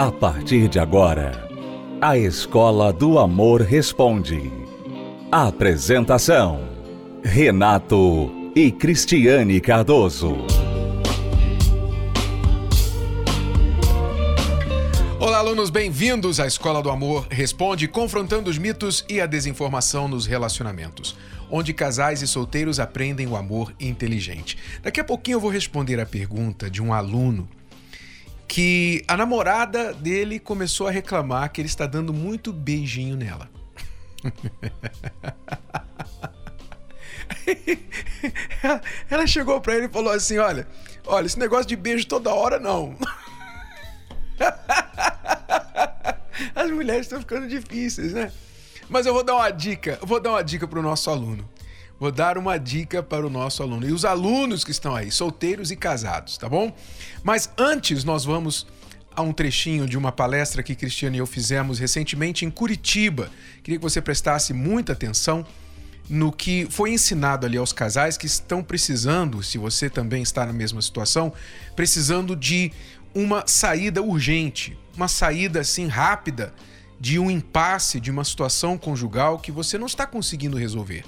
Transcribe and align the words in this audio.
A 0.00 0.10
partir 0.10 0.66
de 0.66 0.78
agora, 0.78 1.46
a 2.00 2.16
Escola 2.16 2.90
do 2.90 3.18
Amor 3.18 3.60
Responde. 3.60 4.50
Apresentação: 5.30 6.70
Renato 7.22 8.32
e 8.56 8.72
Cristiane 8.72 9.60
Cardoso. 9.60 10.38
Olá, 15.18 15.36
alunos, 15.36 15.68
bem-vindos 15.68 16.40
à 16.40 16.46
Escola 16.46 16.82
do 16.82 16.88
Amor 16.88 17.26
Responde, 17.30 17.86
confrontando 17.86 18.48
os 18.48 18.56
mitos 18.56 19.04
e 19.06 19.20
a 19.20 19.26
desinformação 19.26 20.08
nos 20.08 20.24
relacionamentos, 20.24 21.14
onde 21.50 21.74
casais 21.74 22.22
e 22.22 22.26
solteiros 22.26 22.80
aprendem 22.80 23.26
o 23.26 23.36
amor 23.36 23.74
inteligente. 23.78 24.56
Daqui 24.82 24.98
a 24.98 25.04
pouquinho 25.04 25.34
eu 25.34 25.40
vou 25.40 25.50
responder 25.50 26.00
a 26.00 26.06
pergunta 26.06 26.70
de 26.70 26.82
um 26.82 26.90
aluno 26.90 27.46
que 28.50 29.02
a 29.06 29.16
namorada 29.16 29.94
dele 29.94 30.40
começou 30.40 30.88
a 30.88 30.90
reclamar 30.90 31.52
que 31.52 31.60
ele 31.60 31.68
está 31.68 31.86
dando 31.86 32.12
muito 32.12 32.52
beijinho 32.52 33.16
nela. 33.16 33.48
Ela 39.08 39.26
chegou 39.28 39.60
para 39.60 39.76
ele 39.76 39.86
e 39.86 39.88
falou 39.88 40.12
assim: 40.12 40.38
Olha, 40.38 40.66
olha, 41.06 41.26
esse 41.26 41.38
negócio 41.38 41.66
de 41.66 41.76
beijo 41.76 42.08
toda 42.08 42.34
hora 42.34 42.58
não. 42.58 42.96
As 46.52 46.68
mulheres 46.72 47.02
estão 47.02 47.20
ficando 47.20 47.46
difíceis, 47.46 48.12
né? 48.12 48.32
Mas 48.88 49.06
eu 49.06 49.14
vou 49.14 49.22
dar 49.22 49.36
uma 49.36 49.50
dica, 49.50 49.96
vou 50.02 50.18
dar 50.18 50.30
uma 50.30 50.42
dica 50.42 50.66
para 50.66 50.80
o 50.80 50.82
nosso 50.82 51.08
aluno. 51.08 51.48
Vou 52.00 52.10
dar 52.10 52.38
uma 52.38 52.56
dica 52.56 53.02
para 53.02 53.26
o 53.26 53.28
nosso 53.28 53.62
aluno 53.62 53.86
e 53.86 53.92
os 53.92 54.06
alunos 54.06 54.64
que 54.64 54.70
estão 54.70 54.96
aí, 54.96 55.10
solteiros 55.12 55.70
e 55.70 55.76
casados, 55.76 56.38
tá 56.38 56.48
bom? 56.48 56.74
Mas 57.22 57.50
antes 57.58 58.04
nós 58.04 58.24
vamos 58.24 58.66
a 59.14 59.20
um 59.20 59.34
trechinho 59.34 59.86
de 59.86 59.98
uma 59.98 60.10
palestra 60.10 60.62
que 60.62 60.74
Cristiane 60.74 61.18
e 61.18 61.20
eu 61.20 61.26
fizemos 61.26 61.78
recentemente 61.78 62.46
em 62.46 62.50
Curitiba. 62.50 63.30
Queria 63.62 63.78
que 63.78 63.82
você 63.82 64.00
prestasse 64.00 64.54
muita 64.54 64.94
atenção 64.94 65.44
no 66.08 66.32
que 66.32 66.66
foi 66.70 66.90
ensinado 66.90 67.44
ali 67.44 67.58
aos 67.58 67.70
casais 67.70 68.16
que 68.16 68.24
estão 68.24 68.62
precisando, 68.62 69.42
se 69.42 69.58
você 69.58 69.90
também 69.90 70.22
está 70.22 70.46
na 70.46 70.54
mesma 70.54 70.80
situação, 70.80 71.30
precisando 71.76 72.34
de 72.34 72.72
uma 73.14 73.44
saída 73.46 74.00
urgente, 74.00 74.74
uma 74.96 75.06
saída 75.06 75.60
assim 75.60 75.86
rápida 75.86 76.54
de 76.98 77.18
um 77.18 77.30
impasse, 77.30 78.00
de 78.00 78.10
uma 78.10 78.24
situação 78.24 78.78
conjugal 78.78 79.38
que 79.38 79.52
você 79.52 79.76
não 79.76 79.86
está 79.86 80.06
conseguindo 80.06 80.56
resolver. 80.56 81.04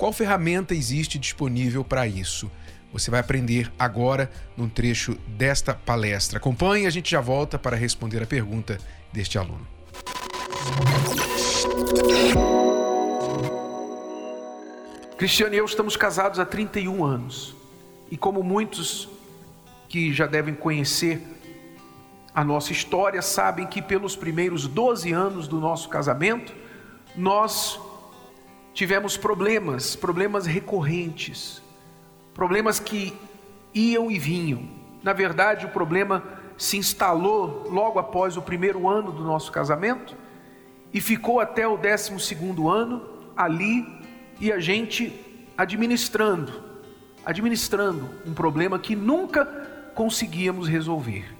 Qual 0.00 0.14
ferramenta 0.14 0.74
existe 0.74 1.18
disponível 1.18 1.84
para 1.84 2.06
isso? 2.06 2.50
Você 2.90 3.10
vai 3.10 3.20
aprender 3.20 3.70
agora 3.78 4.30
num 4.56 4.66
trecho 4.66 5.14
desta 5.28 5.74
palestra. 5.74 6.38
Acompanhe, 6.38 6.86
a 6.86 6.90
gente 6.90 7.10
já 7.10 7.20
volta 7.20 7.58
para 7.58 7.76
responder 7.76 8.22
a 8.22 8.26
pergunta 8.26 8.78
deste 9.12 9.36
aluno. 9.36 9.68
Cristiano 15.18 15.54
e 15.54 15.58
eu 15.58 15.66
estamos 15.66 15.98
casados 15.98 16.38
há 16.38 16.46
31 16.46 17.04
anos. 17.04 17.54
E 18.10 18.16
como 18.16 18.42
muitos 18.42 19.06
que 19.86 20.14
já 20.14 20.26
devem 20.26 20.54
conhecer 20.54 21.20
a 22.34 22.42
nossa 22.42 22.72
história 22.72 23.20
sabem 23.20 23.66
que 23.66 23.82
pelos 23.82 24.16
primeiros 24.16 24.66
12 24.66 25.12
anos 25.12 25.46
do 25.46 25.60
nosso 25.60 25.90
casamento, 25.90 26.54
nós 27.14 27.78
tivemos 28.72 29.16
problemas, 29.16 29.96
problemas 29.96 30.46
recorrentes, 30.46 31.62
problemas 32.34 32.78
que 32.78 33.12
iam 33.74 34.10
e 34.10 34.18
vinham. 34.18 34.68
Na 35.02 35.12
verdade, 35.12 35.66
o 35.66 35.70
problema 35.70 36.22
se 36.56 36.76
instalou 36.76 37.68
logo 37.70 37.98
após 37.98 38.36
o 38.36 38.42
primeiro 38.42 38.88
ano 38.88 39.10
do 39.10 39.24
nosso 39.24 39.50
casamento 39.50 40.14
e 40.92 41.00
ficou 41.00 41.40
até 41.40 41.66
o 41.66 41.76
décimo 41.76 42.20
segundo 42.20 42.68
ano 42.68 43.02
ali 43.36 43.86
e 44.38 44.52
a 44.52 44.58
gente 44.58 45.12
administrando, 45.56 46.52
administrando 47.24 48.10
um 48.26 48.34
problema 48.34 48.78
que 48.78 48.96
nunca 48.96 49.44
conseguíamos 49.94 50.68
resolver. 50.68 51.36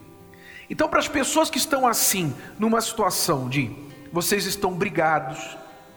Então, 0.69 0.89
para 0.89 1.01
as 1.01 1.09
pessoas 1.09 1.51
que 1.51 1.59
estão 1.59 1.87
assim, 1.87 2.35
numa 2.59 2.81
situação 2.81 3.49
de 3.49 3.71
vocês 4.13 4.47
estão 4.47 4.73
brigados, 4.75 5.57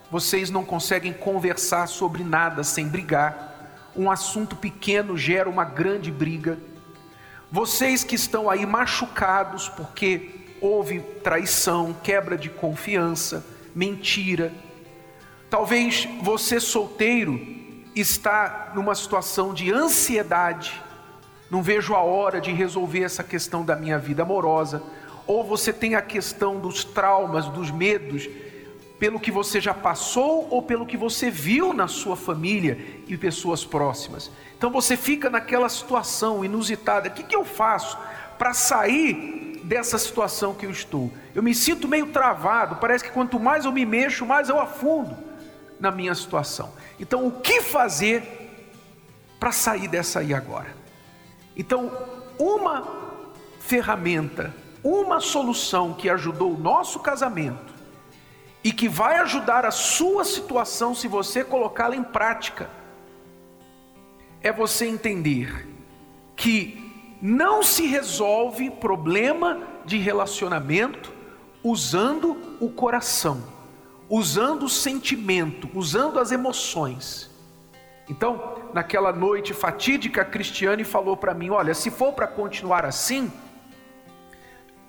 vocês 0.10 0.50
não 0.50 0.64
conseguem 0.64 1.14
conversar 1.14 1.88
sobre 1.88 2.24
nada 2.24 2.64
sem 2.64 2.88
brigar, 2.88 3.54
um 3.96 4.10
assunto 4.10 4.56
pequeno 4.56 5.18
gera 5.18 5.50
uma 5.50 5.64
grande 5.64 6.12
briga. 6.12 6.58
Vocês 7.52 8.04
que 8.04 8.16
estão 8.16 8.50
aí 8.50 8.66
machucados 8.66 9.70
porque 9.70 10.48
houve 10.60 11.00
traição, 11.24 11.96
quebra 12.04 12.38
de 12.38 12.50
confiança, 12.50 13.46
mentira. 13.76 14.52
Talvez 15.50 16.08
você 16.22 16.60
solteiro 16.60 17.40
está 17.96 18.72
numa 18.74 18.96
situação 18.96 19.54
de 19.54 19.72
ansiedade. 19.72 20.82
Não 21.52 21.62
vejo 21.62 21.94
a 21.94 22.02
hora 22.02 22.42
de 22.42 22.52
resolver 22.52 23.04
essa 23.04 23.24
questão 23.24 23.64
da 23.64 23.76
minha 23.76 24.00
vida 24.00 24.24
amorosa. 24.24 24.82
Ou 25.28 25.44
você 25.44 25.72
tem 25.72 25.94
a 25.94 26.02
questão 26.02 26.60
dos 26.60 26.84
traumas, 26.84 27.48
dos 27.48 27.70
medos 27.70 28.28
pelo 29.00 29.20
que 29.20 29.32
você 29.32 29.60
já 29.60 29.74
passou 29.74 30.48
ou 30.50 30.62
pelo 30.62 30.86
que 30.86 30.96
você 30.96 31.30
viu 31.30 31.74
na 31.74 31.88
sua 31.88 32.16
família 32.16 32.78
e 33.08 33.18
pessoas 33.18 33.66
próximas. 33.66 34.32
Então 34.58 34.72
você 34.72 34.96
fica 34.96 35.30
naquela 35.30 35.68
situação 35.70 36.44
inusitada: 36.46 37.10
o 37.10 37.12
que, 37.12 37.24
que 37.24 37.36
eu 37.36 37.44
faço 37.44 37.98
para 38.38 38.54
sair 38.54 39.62
dessa 39.64 39.98
situação 39.98 40.54
que 40.54 40.66
eu 40.66 40.72
estou? 40.72 41.12
Eu 41.34 41.44
me 41.44 41.54
sinto 41.54 41.88
meio 41.88 42.08
travado, 42.08 42.78
parece 42.78 43.04
que 43.04 43.12
quanto 43.12 43.40
mais 43.40 43.66
eu 43.66 43.72
me 43.72 43.86
mexo, 43.86 44.26
mais 44.26 44.50
eu 44.50 44.60
afundo 44.60 45.18
na 45.80 45.92
minha 45.92 46.16
situação. 46.16 46.72
Então, 47.00 47.28
o 47.28 47.32
que 47.32 47.62
fazer 47.62 48.24
para 49.40 49.52
sair 49.52 49.90
dessa 49.90 50.20
aí 50.20 50.34
agora? 50.34 50.74
Então, 51.58 51.92
uma 52.40 52.88
ferramenta, 53.60 54.54
uma 54.84 55.20
solução 55.20 55.94
que 55.94 56.10
ajudou 56.10 56.54
o 56.54 56.58
nosso 56.58 57.00
casamento 57.00 57.73
e 58.64 58.72
que 58.72 58.88
vai 58.88 59.18
ajudar 59.18 59.66
a 59.66 59.72
sua 59.72 60.24
situação 60.24 60.96
se 60.96 61.08
você 61.08 61.44
colocá-la 61.44 61.96
em 61.96 62.04
prática, 62.04 62.70
é 64.42 64.52
você 64.52 64.86
entender 64.86 65.68
que 66.36 66.80
não 67.22 67.62
se 67.62 67.86
resolve 67.86 68.70
problema 68.70 69.62
de 69.86 69.98
relacionamento 69.98 71.14
usando 71.64 72.58
o 72.60 72.70
coração, 72.70 73.44
usando 74.10 74.64
o 74.64 74.70
sentimento, 74.70 75.70
usando 75.74 76.20
as 76.20 76.32
emoções. 76.32 77.32
Então, 78.10 78.70
naquela 78.74 79.14
noite 79.14 79.54
fatídica, 79.54 80.22
a 80.22 80.26
Cristiane 80.26 80.84
falou 80.84 81.16
para 81.16 81.34
mim: 81.34 81.50
Olha, 81.50 81.74
se 81.74 81.90
for 81.90 82.12
para 82.12 82.28
continuar 82.28 82.86
assim, 82.86 83.32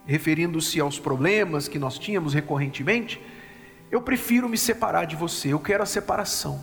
referindo-se 0.04 0.80
aos 0.80 0.98
problemas 0.98 1.68
que 1.68 1.78
nós 1.78 1.98
tínhamos 1.98 2.34
recorrentemente, 2.34 3.20
eu 3.94 4.02
prefiro 4.02 4.48
me 4.48 4.58
separar 4.58 5.04
de 5.04 5.14
você, 5.14 5.52
eu 5.52 5.60
quero 5.60 5.84
a 5.84 5.86
separação. 5.86 6.60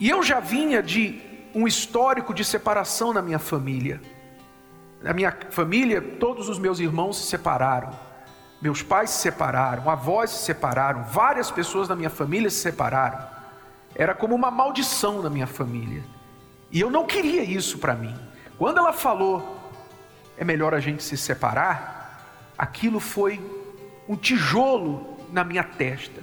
E 0.00 0.10
eu 0.10 0.20
já 0.20 0.40
vinha 0.40 0.82
de 0.82 1.22
um 1.54 1.64
histórico 1.64 2.34
de 2.34 2.44
separação 2.44 3.12
na 3.12 3.22
minha 3.22 3.38
família. 3.38 4.02
Na 5.00 5.12
minha 5.12 5.30
família, 5.50 6.02
todos 6.02 6.48
os 6.48 6.58
meus 6.58 6.80
irmãos 6.80 7.18
se 7.18 7.26
separaram, 7.28 7.92
meus 8.60 8.82
pais 8.82 9.10
se 9.10 9.20
separaram, 9.20 9.88
avós 9.88 10.30
se 10.30 10.44
separaram, 10.44 11.04
várias 11.04 11.52
pessoas 11.52 11.86
da 11.86 11.94
minha 11.94 12.10
família 12.10 12.50
se 12.50 12.56
separaram. 12.56 13.24
Era 13.94 14.16
como 14.16 14.34
uma 14.34 14.50
maldição 14.50 15.22
na 15.22 15.30
minha 15.30 15.46
família. 15.46 16.02
E 16.68 16.80
eu 16.80 16.90
não 16.90 17.06
queria 17.06 17.44
isso 17.44 17.78
para 17.78 17.94
mim. 17.94 18.16
Quando 18.58 18.78
ela 18.78 18.92
falou, 18.92 19.56
é 20.36 20.44
melhor 20.44 20.74
a 20.74 20.80
gente 20.80 21.04
se 21.04 21.16
separar, 21.16 22.50
aquilo 22.58 22.98
foi 22.98 23.40
um 24.08 24.16
tijolo 24.16 25.17
na 25.32 25.44
minha 25.44 25.62
testa, 25.62 26.22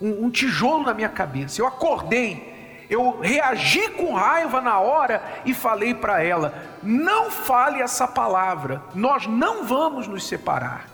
um, 0.00 0.26
um 0.26 0.30
tijolo 0.30 0.84
na 0.84 0.94
minha 0.94 1.08
cabeça. 1.08 1.60
Eu 1.60 1.66
acordei, 1.66 2.86
eu 2.90 3.20
reagi 3.20 3.88
com 3.90 4.12
raiva 4.12 4.60
na 4.60 4.78
hora 4.80 5.22
e 5.44 5.54
falei 5.54 5.94
para 5.94 6.22
ela: 6.22 6.54
não 6.82 7.30
fale 7.30 7.80
essa 7.80 8.06
palavra, 8.08 8.82
nós 8.94 9.26
não 9.26 9.64
vamos 9.64 10.06
nos 10.06 10.26
separar. 10.26 10.88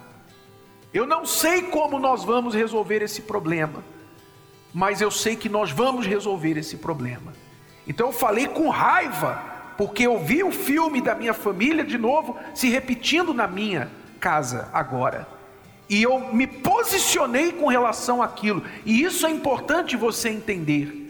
Eu 0.92 1.06
não 1.06 1.24
sei 1.26 1.62
como 1.62 1.98
nós 1.98 2.24
vamos 2.24 2.54
resolver 2.54 3.02
esse 3.02 3.22
problema, 3.22 3.84
mas 4.72 5.00
eu 5.00 5.10
sei 5.10 5.36
que 5.36 5.48
nós 5.48 5.70
vamos 5.70 6.06
resolver 6.06 6.56
esse 6.56 6.76
problema. 6.76 7.32
Então 7.86 8.08
eu 8.08 8.12
falei 8.12 8.46
com 8.46 8.68
raiva, 8.68 9.42
porque 9.76 10.06
eu 10.06 10.18
vi 10.18 10.42
o 10.42 10.50
filme 10.50 11.00
da 11.00 11.14
minha 11.14 11.34
família 11.34 11.84
de 11.84 11.98
novo 11.98 12.36
se 12.54 12.68
repetindo 12.68 13.32
na 13.32 13.46
minha 13.46 13.90
casa 14.18 14.68
agora 14.72 15.37
e 15.88 16.02
eu 16.02 16.32
me 16.32 16.46
posicionei 16.46 17.52
com 17.52 17.66
relação 17.66 18.22
àquilo, 18.22 18.62
e 18.84 19.02
isso 19.02 19.26
é 19.26 19.30
importante 19.30 19.96
você 19.96 20.28
entender. 20.28 21.06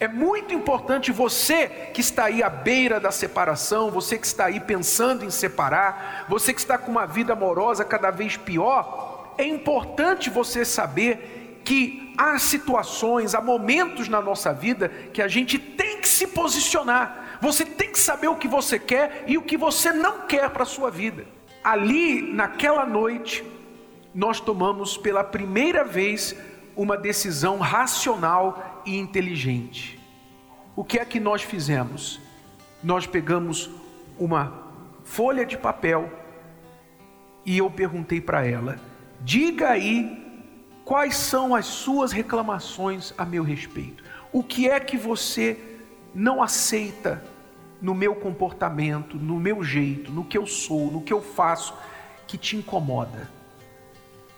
É 0.00 0.08
muito 0.08 0.52
importante 0.52 1.12
você 1.12 1.68
que 1.94 2.00
está 2.00 2.24
aí 2.24 2.42
à 2.42 2.48
beira 2.48 2.98
da 2.98 3.10
separação, 3.10 3.90
você 3.90 4.18
que 4.18 4.26
está 4.26 4.46
aí 4.46 4.60
pensando 4.60 5.24
em 5.24 5.30
separar, 5.30 6.26
você 6.28 6.52
que 6.52 6.60
está 6.60 6.76
com 6.76 6.90
uma 6.90 7.06
vida 7.06 7.32
amorosa 7.32 7.84
cada 7.84 8.10
vez 8.10 8.36
pior, 8.36 9.34
é 9.38 9.44
importante 9.44 10.28
você 10.28 10.64
saber 10.64 11.60
que 11.64 12.12
há 12.18 12.38
situações, 12.38 13.34
há 13.34 13.40
momentos 13.40 14.08
na 14.08 14.20
nossa 14.20 14.52
vida 14.52 14.88
que 15.12 15.22
a 15.22 15.28
gente 15.28 15.58
tem 15.58 16.00
que 16.00 16.08
se 16.08 16.26
posicionar. 16.26 17.38
Você 17.40 17.64
tem 17.64 17.90
que 17.90 17.98
saber 17.98 18.28
o 18.28 18.36
que 18.36 18.48
você 18.48 18.78
quer 18.78 19.24
e 19.26 19.38
o 19.38 19.42
que 19.42 19.56
você 19.56 19.92
não 19.92 20.22
quer 20.22 20.50
para 20.50 20.64
a 20.64 20.66
sua 20.66 20.90
vida. 20.90 21.24
Ali, 21.62 22.20
naquela 22.20 22.84
noite, 22.84 23.42
nós 24.14 24.38
tomamos 24.38 24.96
pela 24.96 25.24
primeira 25.24 25.84
vez 25.84 26.36
uma 26.76 26.96
decisão 26.96 27.58
racional 27.58 28.82
e 28.86 28.96
inteligente. 28.96 29.98
O 30.76 30.84
que 30.84 30.98
é 30.98 31.04
que 31.04 31.18
nós 31.18 31.42
fizemos? 31.42 32.20
Nós 32.82 33.06
pegamos 33.06 33.70
uma 34.18 34.62
folha 35.02 35.44
de 35.44 35.58
papel 35.58 36.10
e 37.44 37.58
eu 37.58 37.70
perguntei 37.70 38.20
para 38.20 38.46
ela: 38.46 38.78
diga 39.20 39.70
aí 39.70 40.22
quais 40.84 41.16
são 41.16 41.54
as 41.54 41.66
suas 41.66 42.12
reclamações 42.12 43.12
a 43.18 43.24
meu 43.24 43.42
respeito. 43.42 44.04
O 44.32 44.42
que 44.42 44.68
é 44.68 44.78
que 44.78 44.96
você 44.96 45.58
não 46.14 46.42
aceita 46.42 47.22
no 47.80 47.94
meu 47.94 48.14
comportamento, 48.14 49.16
no 49.16 49.38
meu 49.38 49.62
jeito, 49.62 50.10
no 50.10 50.24
que 50.24 50.38
eu 50.38 50.46
sou, 50.46 50.90
no 50.90 51.02
que 51.02 51.12
eu 51.12 51.20
faço, 51.20 51.74
que 52.26 52.38
te 52.38 52.56
incomoda? 52.56 53.30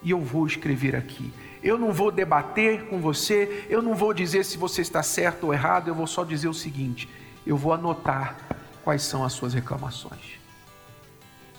E 0.06 0.12
eu 0.12 0.20
vou 0.20 0.46
escrever 0.46 0.94
aqui. 0.94 1.32
Eu 1.60 1.76
não 1.76 1.92
vou 1.92 2.12
debater 2.12 2.84
com 2.84 3.00
você, 3.00 3.66
eu 3.68 3.82
não 3.82 3.92
vou 3.92 4.14
dizer 4.14 4.44
se 4.44 4.56
você 4.56 4.80
está 4.80 5.02
certo 5.02 5.48
ou 5.48 5.52
errado, 5.52 5.88
eu 5.88 5.96
vou 5.96 6.06
só 6.06 6.22
dizer 6.22 6.46
o 6.46 6.54
seguinte: 6.54 7.08
eu 7.44 7.56
vou 7.56 7.72
anotar 7.72 8.36
quais 8.84 9.02
são 9.02 9.24
as 9.24 9.32
suas 9.32 9.52
reclamações. 9.52 10.38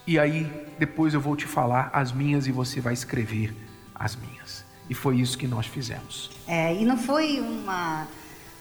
E 0.08 0.18
aí, 0.18 0.50
depois 0.80 1.14
eu 1.14 1.20
vou 1.20 1.36
te 1.36 1.46
falar 1.46 1.90
as 1.92 2.14
minhas 2.14 2.48
e 2.48 2.52
você 2.54 2.80
vai 2.80 2.94
escrever 2.94 3.54
as 3.94 4.16
minhas. 4.16 4.64
E 4.90 4.94
foi 4.94 5.20
isso 5.20 5.38
que 5.38 5.46
nós 5.46 5.66
fizemos. 5.66 6.32
É, 6.48 6.74
e 6.74 6.86
não 6.86 6.98
foi 6.98 7.42
uma. 7.42 8.08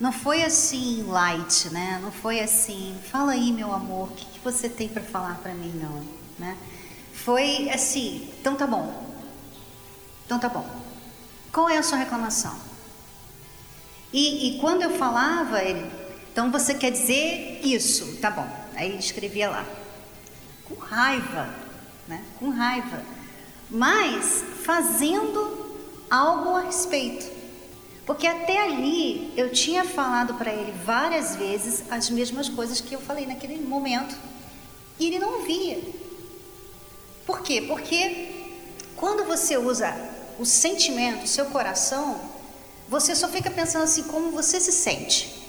Não 0.00 0.11
foi 0.11 0.43
assim 0.43 1.05
light, 1.05 1.71
né? 1.71 2.00
Não 2.03 2.11
foi 2.11 2.41
assim, 2.41 2.99
fala 3.12 3.33
aí, 3.33 3.53
meu 3.53 3.73
amor, 3.73 4.09
o 4.09 4.17
que, 4.17 4.27
que 4.27 4.41
você 4.41 4.69
tem 4.69 4.88
para 4.88 5.03
falar 5.03 5.37
para 5.37 5.55
mim, 5.55 5.73
não, 5.81 6.03
né? 6.41 6.56
Foi 7.12 7.71
assim, 7.71 8.29
então 8.41 8.56
tá 8.56 8.67
bom. 8.67 9.15
Então 10.26 10.38
tá 10.38 10.49
bom. 10.49 10.69
Qual 11.52 11.70
é 11.70 11.78
a 11.78 11.82
sua 11.82 11.99
reclamação? 11.99 12.55
E, 14.12 14.56
e 14.56 14.61
quando 14.61 14.82
eu 14.82 14.90
falava, 14.90 15.62
ele, 15.62 15.90
então 16.32 16.50
você 16.50 16.75
quer 16.75 16.90
dizer 16.90 17.61
isso, 17.64 18.19
tá 18.20 18.31
bom. 18.31 18.46
Aí 18.75 18.90
ele 18.90 18.99
escrevia 18.99 19.49
lá, 19.49 19.64
com 20.69 20.75
raiva, 20.75 21.49
né? 22.06 22.23
Com 22.38 22.50
raiva, 22.50 23.02
mas 23.70 24.44
fazendo 24.64 25.76
algo 26.11 26.56
a 26.56 26.62
respeito. 26.62 27.34
Porque 28.05 28.26
até 28.26 28.62
ali 28.62 29.32
eu 29.37 29.50
tinha 29.50 29.84
falado 29.84 30.34
para 30.34 30.52
ele 30.52 30.73
várias 30.84 31.37
vezes 31.37 31.84
as 31.90 32.08
mesmas 32.11 32.49
coisas 32.49 32.81
que 32.81 32.94
eu 32.94 33.00
falei 33.00 33.26
naquele 33.26 33.58
momento. 33.58 34.17
E 34.99 35.06
ele 35.06 35.19
não 35.19 35.43
via. 35.43 35.81
Por 37.26 37.40
quê? 37.43 37.62
Porque 37.62 38.32
quando 38.94 39.25
você 39.25 39.56
usa 39.56 40.15
o 40.38 40.44
sentimento, 40.44 41.25
o 41.25 41.29
seu 41.29 41.47
coração, 41.47 42.21
você 42.88 43.15
só 43.15 43.29
fica 43.29 43.50
pensando 43.50 43.83
assim 43.83 44.05
como 44.05 44.31
você 44.31 44.61
se 44.61 44.73
sente. 44.73 45.47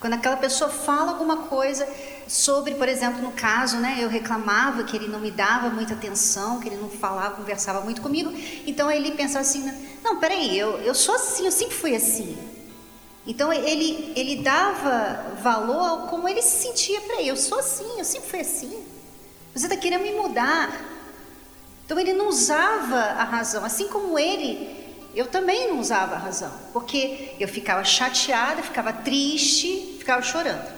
Quando 0.00 0.12
aquela 0.12 0.36
pessoa 0.36 0.70
fala 0.70 1.12
alguma 1.12 1.48
coisa 1.48 1.88
sobre, 2.28 2.74
por 2.74 2.88
exemplo, 2.88 3.20
no 3.20 3.32
caso, 3.32 3.78
né, 3.78 3.96
eu 3.98 4.08
reclamava 4.08 4.84
que 4.84 4.96
ele 4.96 5.08
não 5.08 5.18
me 5.18 5.30
dava 5.30 5.70
muita 5.70 5.94
atenção, 5.94 6.60
que 6.60 6.68
ele 6.68 6.76
não 6.76 6.88
falava, 6.88 7.34
conversava 7.34 7.80
muito 7.80 8.00
comigo, 8.00 8.32
então 8.66 8.90
ele 8.90 9.12
pensava 9.12 9.40
assim, 9.40 9.72
não, 10.04 10.20
peraí, 10.20 10.56
eu, 10.56 10.78
eu 10.80 10.94
sou 10.94 11.14
assim, 11.16 11.46
eu 11.46 11.52
sempre 11.52 11.74
fui 11.74 11.96
assim. 11.96 12.38
Então 13.26 13.52
ele, 13.52 14.12
ele 14.14 14.42
dava 14.42 15.34
valor 15.42 15.84
ao 15.84 16.06
como 16.06 16.28
ele 16.28 16.40
se 16.40 16.66
sentia 16.66 17.00
ele, 17.00 17.28
eu 17.28 17.36
sou 17.36 17.58
assim, 17.58 17.98
eu 17.98 18.04
sempre 18.04 18.28
fui 18.28 18.40
assim. 18.40 18.84
Você 19.54 19.66
está 19.66 19.76
querendo 19.76 20.02
me 20.02 20.12
mudar, 20.12 20.70
então 21.88 21.98
ele 21.98 22.12
não 22.12 22.28
usava 22.28 22.96
a 22.96 23.24
razão, 23.24 23.64
assim 23.64 23.88
como 23.88 24.18
ele, 24.18 24.94
eu 25.14 25.26
também 25.26 25.68
não 25.68 25.80
usava 25.80 26.16
a 26.16 26.18
razão, 26.18 26.52
porque 26.70 27.34
eu 27.40 27.48
ficava 27.48 27.82
chateada, 27.82 28.62
ficava 28.62 28.92
triste, 28.92 29.96
ficava 29.98 30.20
chorando. 30.20 30.70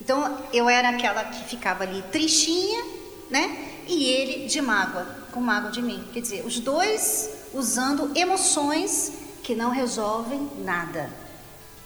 Então 0.00 0.38
eu 0.52 0.68
era 0.68 0.90
aquela 0.90 1.24
que 1.24 1.42
ficava 1.42 1.82
ali 1.82 2.02
tristinha, 2.02 2.84
né? 3.28 3.82
E 3.88 4.04
ele 4.04 4.46
de 4.46 4.62
mágoa, 4.62 5.04
com 5.32 5.40
mágoa 5.40 5.72
de 5.72 5.82
mim. 5.82 6.06
Quer 6.12 6.20
dizer, 6.20 6.46
os 6.46 6.60
dois 6.60 7.28
usando 7.52 8.16
emoções 8.16 9.12
que 9.42 9.56
não 9.56 9.70
resolvem 9.70 10.48
nada. 10.58 11.10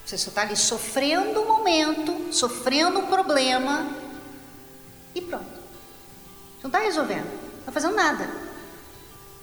Você 0.05 0.19
só 0.19 0.29
está 0.29 0.43
ali 0.43 0.59
sofrendo 0.59 1.41
um 1.41 1.47
momento, 1.47 2.35
sofrendo 2.35 2.99
um 2.99 3.07
problema 3.07 3.89
e 5.15 5.23
pronto. 5.23 5.63
Não 6.63 6.69
está 6.69 6.81
resolvendo 6.81 7.42
está 7.63 7.73
fazendo 7.73 7.95
nada. 7.95 8.29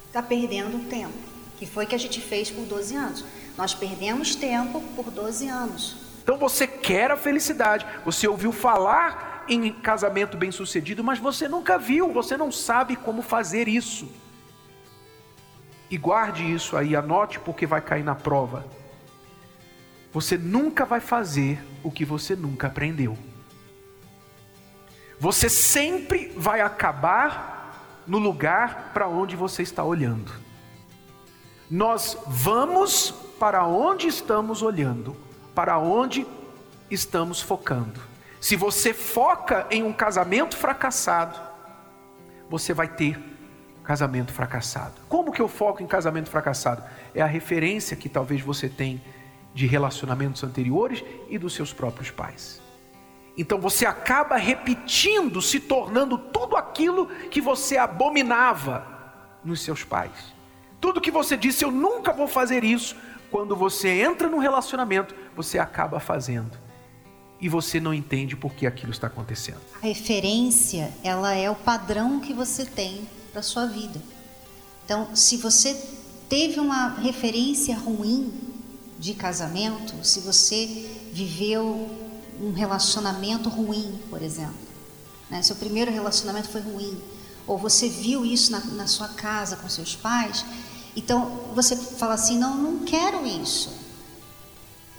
Está 0.08 0.22
perdendo 0.22 0.88
tempo. 0.90 1.18
Que 1.58 1.66
foi 1.66 1.86
que 1.86 1.96
a 1.96 2.00
gente 2.00 2.22
fez 2.22 2.50
por 2.52 2.66
12 2.66 2.96
anos. 2.96 3.26
Nós 3.58 3.74
perdemos 3.74 4.36
tempo 4.36 4.82
por 4.96 5.10
12 5.10 5.48
anos. 5.48 5.98
Então 6.24 6.38
você 6.38 6.68
quer 6.68 7.12
a 7.12 7.18
felicidade. 7.18 7.86
Você 8.06 8.28
ouviu 8.28 8.52
falar 8.52 9.44
em 9.50 9.72
casamento 9.74 10.38
bem-sucedido, 10.38 11.04
mas 11.04 11.18
você 11.18 11.48
nunca 11.48 11.78
viu, 11.78 12.12
você 12.14 12.38
não 12.38 12.52
sabe 12.52 12.96
como 12.96 13.22
fazer 13.22 13.68
isso. 13.68 14.10
E 15.90 15.98
guarde 15.98 16.44
isso 16.54 16.78
aí, 16.78 16.96
anote 16.96 17.40
porque 17.40 17.66
vai 17.66 17.82
cair 17.82 18.04
na 18.04 18.14
prova. 18.14 18.66
Você 20.12 20.38
nunca 20.38 20.86
vai 20.86 21.00
fazer 21.00 21.60
o 21.84 21.92
que 21.92 22.06
você 22.06 22.36
nunca 22.36 22.68
aprendeu. 22.68 23.18
Você 25.20 25.50
sempre 25.50 26.32
vai 26.36 26.62
acabar 26.62 27.59
no 28.10 28.18
lugar 28.18 28.90
para 28.92 29.08
onde 29.08 29.36
você 29.36 29.62
está 29.62 29.84
olhando. 29.84 30.34
Nós 31.70 32.18
vamos 32.26 33.12
para 33.40 33.64
onde 33.66 34.08
estamos 34.08 34.64
olhando, 34.64 35.16
para 35.54 35.78
onde 35.78 36.26
estamos 36.90 37.40
focando. 37.40 38.02
Se 38.42 38.56
você 38.56 38.96
foca 38.96 39.68
em 39.70 39.84
um 39.84 39.94
casamento 39.94 40.58
fracassado, 40.58 41.40
você 42.50 42.74
vai 42.74 42.88
ter 42.88 43.20
casamento 43.84 44.34
fracassado. 44.34 44.96
Como 45.08 45.32
que 45.32 45.42
eu 45.42 45.48
foco 45.48 45.84
em 45.84 45.88
casamento 45.88 46.32
fracassado? 46.32 46.84
É 47.14 47.22
a 47.22 47.28
referência 47.28 47.96
que 47.96 48.10
talvez 48.10 48.42
você 48.42 48.68
tem 48.68 49.00
de 49.54 49.68
relacionamentos 49.68 50.44
anteriores 50.44 51.04
e 51.30 51.38
dos 51.38 51.54
seus 51.54 51.72
próprios 51.72 52.10
pais. 52.10 52.60
Então 53.38 53.60
você 53.60 53.86
acaba 53.86 54.36
repetindo, 54.36 55.42
se 55.42 55.60
tornando 55.60 56.18
tudo 56.18 56.58
aquilo 56.58 56.69
que 57.30 57.42
você 57.42 57.78
abominava 57.78 58.86
nos 59.44 59.62
seus 59.62 59.84
pais. 59.84 60.12
Tudo 60.80 61.02
que 61.02 61.12
você 61.12 61.36
disse, 61.36 61.64
eu 61.64 61.72
nunca 61.72 62.14
vou 62.14 62.28
fazer 62.28 62.64
isso, 62.64 62.96
quando 63.30 63.56
você 63.56 63.90
entra 64.02 64.30
no 64.30 64.40
relacionamento, 64.40 65.14
você 65.36 65.60
acaba 65.60 66.00
fazendo. 66.00 66.58
E 67.42 67.48
você 67.48 67.80
não 67.80 67.94
entende 67.94 68.36
por 68.36 68.54
que 68.54 68.68
aquilo 68.68 68.92
está 68.92 69.08
acontecendo. 69.08 69.62
A 69.82 69.86
referência, 69.86 70.94
ela 71.04 71.34
é 71.34 71.50
o 71.50 71.56
padrão 71.56 72.20
que 72.20 72.34
você 72.34 72.66
tem 72.66 73.08
para 73.32 73.42
sua 73.42 73.66
vida. 73.66 74.02
Então, 74.84 75.16
se 75.16 75.38
você 75.38 75.74
teve 76.28 76.60
uma 76.60 76.96
referência 76.96 77.78
ruim 77.78 78.34
de 78.98 79.14
casamento, 79.14 80.04
se 80.04 80.20
você 80.20 80.90
viveu 81.14 81.90
um 82.42 82.52
relacionamento 82.52 83.50
ruim, 83.50 84.00
por 84.10 84.22
exemplo. 84.22 84.69
Né? 85.30 85.42
Seu 85.42 85.56
primeiro 85.56 85.92
relacionamento 85.92 86.50
foi 86.50 86.62
ruim. 86.62 87.00
Ou 87.46 87.58
você 87.58 87.90
viu 87.90 88.26
isso 88.26 88.52
na, 88.52 88.60
na 88.60 88.88
sua 88.88 89.08
casa 89.10 89.56
com 89.56 89.68
seus 89.70 89.96
pais. 89.96 90.46
Então 90.96 91.52
você 91.56 91.76
fala 91.76 92.14
assim: 92.14 92.38
não, 92.38 92.56
não 92.56 92.80
quero 92.86 93.26
isso. 93.26 93.72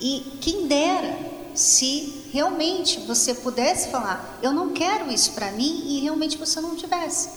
E 0.01 0.39
quem 0.41 0.67
dera 0.67 1.19
se 1.55 2.29
realmente 2.33 3.01
você 3.01 3.35
pudesse 3.35 3.91
falar: 3.91 4.39
eu 4.43 4.53
não 4.53 4.73
quero 4.73 5.11
isso 5.11 5.33
para 5.33 5.53
mim 5.53 5.85
e 5.87 6.01
realmente 6.01 6.39
você 6.39 6.61
não 6.61 6.77
tivesse. 6.77 7.29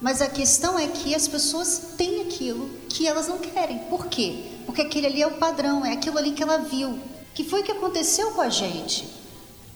Mas 0.00 0.20
a 0.20 0.26
questão 0.26 0.76
é 0.76 0.88
que 0.88 1.14
as 1.14 1.28
pessoas 1.28 1.94
têm 1.96 2.22
aquilo 2.22 2.68
que 2.88 3.06
elas 3.06 3.28
não 3.28 3.38
querem. 3.38 3.78
Por 3.84 4.06
quê? 4.06 4.50
Porque 4.66 4.82
aquele 4.82 5.06
ali 5.06 5.22
é 5.22 5.26
o 5.28 5.38
padrão, 5.38 5.86
é 5.86 5.92
aquilo 5.92 6.18
ali 6.18 6.32
que 6.32 6.42
ela 6.42 6.58
viu. 6.58 6.98
Que 7.32 7.44
foi 7.44 7.60
o 7.60 7.64
que 7.64 7.70
aconteceu 7.70 8.32
com 8.32 8.40
a 8.40 8.48
gente. 8.48 9.08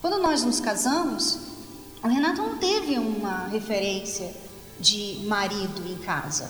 Quando 0.00 0.18
nós 0.18 0.42
nos 0.42 0.58
casamos, 0.58 1.38
o 2.06 2.08
Renato 2.08 2.40
não 2.40 2.56
teve 2.56 2.96
uma 2.98 3.48
referência 3.48 4.32
de 4.78 5.22
marido 5.26 5.82
em 5.90 5.96
casa. 5.96 6.48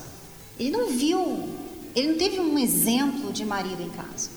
Ele 0.58 0.70
não 0.70 0.88
viu, 0.88 1.48
ele 1.94 2.08
não 2.08 2.18
teve 2.18 2.40
um 2.40 2.58
exemplo 2.58 3.32
de 3.32 3.42
marido 3.42 3.82
em 3.82 3.88
casa. 3.88 4.28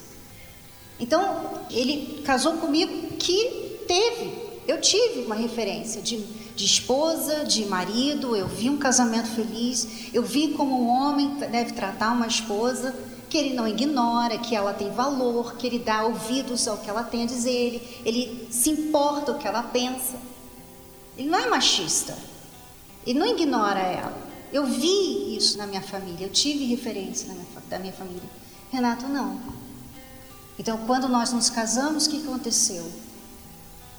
Então, 0.97 1.59
ele 1.69 2.21
casou 2.23 2.53
comigo 2.53 3.17
que 3.17 3.81
teve, 3.85 4.33
eu 4.65 4.79
tive 4.79 5.21
uma 5.25 5.35
referência 5.35 6.01
de, 6.01 6.17
de 6.55 6.65
esposa, 6.65 7.43
de 7.43 7.65
marido, 7.65 8.33
eu 8.33 8.47
vi 8.47 8.69
um 8.69 8.77
casamento 8.77 9.27
feliz, 9.27 10.09
eu 10.13 10.23
vi 10.23 10.49
como 10.49 10.81
um 10.81 10.87
homem 10.87 11.35
deve 11.51 11.73
tratar 11.73 12.13
uma 12.13 12.27
esposa, 12.27 12.95
que 13.29 13.37
ele 13.37 13.53
não 13.53 13.67
ignora, 13.67 14.37
que 14.37 14.55
ela 14.55 14.73
tem 14.73 14.89
valor, 14.91 15.55
que 15.57 15.67
ele 15.67 15.79
dá 15.79 16.03
ouvidos 16.03 16.65
ao 16.67 16.77
que 16.77 16.89
ela 16.89 17.03
tem 17.03 17.23
a 17.23 17.25
dizer, 17.25 17.51
ele, 17.51 18.01
ele 18.05 18.47
se 18.49 18.69
importa 18.69 19.33
o 19.33 19.37
que 19.37 19.47
ela 19.47 19.63
pensa. 19.63 20.17
Ele 21.19 21.29
não 21.29 21.37
é 21.37 21.49
machista, 21.49 22.17
ele 23.05 23.19
não 23.19 23.27
ignora 23.27 23.81
ela. 23.81 24.29
Eu 24.53 24.65
vi 24.65 25.35
isso 25.35 25.57
na 25.57 25.67
minha 25.67 25.81
família, 25.81 26.25
eu 26.25 26.31
tive 26.31 26.63
referência 26.63 27.27
minha, 27.33 27.45
da 27.69 27.77
minha 27.77 27.91
família. 27.91 28.23
Renato, 28.71 29.05
não. 29.05 29.37
Então, 30.57 30.77
quando 30.87 31.09
nós 31.09 31.33
nos 31.33 31.49
casamos, 31.49 32.07
o 32.07 32.09
que 32.09 32.17
aconteceu? 32.23 32.89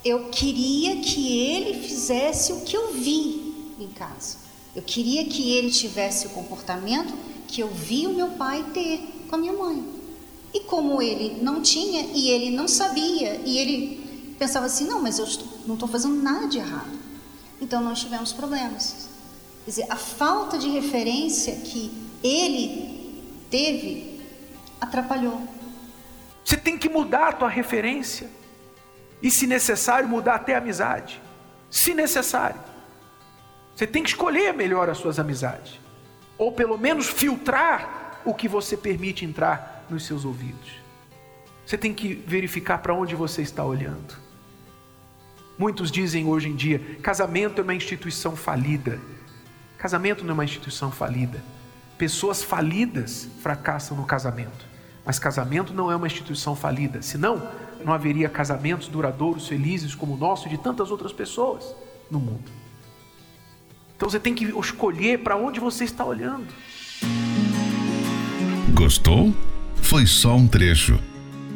Eu 0.03 0.29
queria 0.29 0.97
que 0.97 1.37
ele 1.37 1.87
fizesse 1.87 2.53
o 2.53 2.61
que 2.61 2.75
eu 2.75 2.91
vi 2.91 3.75
em 3.79 3.87
casa. 3.89 4.37
Eu 4.75 4.81
queria 4.81 5.23
que 5.25 5.51
ele 5.51 5.69
tivesse 5.69 6.25
o 6.25 6.31
comportamento 6.31 7.13
que 7.47 7.61
eu 7.61 7.67
vi 7.67 8.07
o 8.07 8.13
meu 8.15 8.29
pai 8.29 8.65
ter 8.73 9.25
com 9.29 9.35
a 9.35 9.37
minha 9.37 9.53
mãe. 9.53 9.85
E 10.51 10.61
como 10.61 10.99
ele 11.03 11.39
não 11.39 11.61
tinha 11.61 12.01
e 12.15 12.29
ele 12.29 12.49
não 12.49 12.67
sabia 12.67 13.39
e 13.45 13.59
ele 13.59 14.35
pensava 14.39 14.65
assim, 14.65 14.85
não, 14.87 14.99
mas 14.99 15.19
eu 15.19 15.27
não 15.67 15.75
estou 15.75 15.87
fazendo 15.87 16.15
nada 16.15 16.47
de 16.47 16.57
errado. 16.57 17.00
Então 17.61 17.81
nós 17.81 17.99
tivemos 17.99 18.33
problemas. 18.33 19.07
Quer 19.63 19.69
dizer, 19.69 19.85
a 19.89 19.95
falta 19.95 20.57
de 20.57 20.67
referência 20.69 21.55
que 21.57 22.09
ele 22.23 23.23
teve 23.51 24.25
atrapalhou. 24.81 25.47
Você 26.43 26.57
tem 26.57 26.77
que 26.77 26.89
mudar 26.89 27.29
a 27.29 27.33
tua 27.33 27.49
referência. 27.49 28.27
E, 29.21 29.29
se 29.29 29.45
necessário, 29.45 30.09
mudar 30.09 30.35
até 30.35 30.55
a 30.55 30.57
amizade. 30.57 31.21
Se 31.69 31.93
necessário. 31.93 32.59
Você 33.75 33.85
tem 33.85 34.01
que 34.01 34.09
escolher 34.09 34.51
melhor 34.51 34.89
as 34.89 34.97
suas 34.97 35.19
amizades. 35.19 35.79
Ou 36.39 36.51
pelo 36.51 36.75
menos 36.77 37.07
filtrar 37.07 38.21
o 38.25 38.33
que 38.33 38.47
você 38.47 38.75
permite 38.75 39.23
entrar 39.23 39.85
nos 39.87 40.05
seus 40.07 40.25
ouvidos. 40.25 40.71
Você 41.65 41.77
tem 41.77 41.93
que 41.93 42.15
verificar 42.15 42.79
para 42.79 42.95
onde 42.95 43.15
você 43.15 43.43
está 43.43 43.63
olhando. 43.63 44.30
Muitos 45.61 45.91
dizem 45.91 46.25
hoje 46.25 46.49
em 46.49 46.55
dia: 46.55 46.79
casamento 47.03 47.61
é 47.61 47.63
uma 47.63 47.75
instituição 47.75 48.35
falida. 48.35 48.99
Casamento 49.77 50.23
não 50.23 50.31
é 50.31 50.33
uma 50.33 50.43
instituição 50.43 50.91
falida. 50.91 51.39
Pessoas 51.99 52.41
falidas 52.41 53.29
fracassam 53.43 53.95
no 53.95 54.03
casamento. 54.03 54.65
Mas 55.05 55.19
casamento 55.19 55.71
não 55.71 55.91
é 55.91 55.95
uma 55.95 56.07
instituição 56.07 56.55
falida, 56.55 57.03
senão 57.03 57.47
não 57.85 57.93
haveria 57.93 58.27
casamentos 58.27 58.87
duradouros, 58.87 59.47
felizes 59.47 59.93
como 59.93 60.15
o 60.15 60.17
nosso 60.17 60.47
e 60.47 60.49
de 60.49 60.57
tantas 60.57 60.89
outras 60.89 61.13
pessoas 61.13 61.75
no 62.09 62.19
mundo. 62.19 62.51
Então 63.95 64.09
você 64.09 64.19
tem 64.19 64.33
que 64.33 64.45
escolher 64.45 65.19
para 65.19 65.37
onde 65.37 65.59
você 65.59 65.83
está 65.83 66.03
olhando. 66.03 66.47
Gostou? 68.73 69.31
Foi 69.75 70.07
só 70.07 70.35
um 70.35 70.47
trecho. 70.47 70.99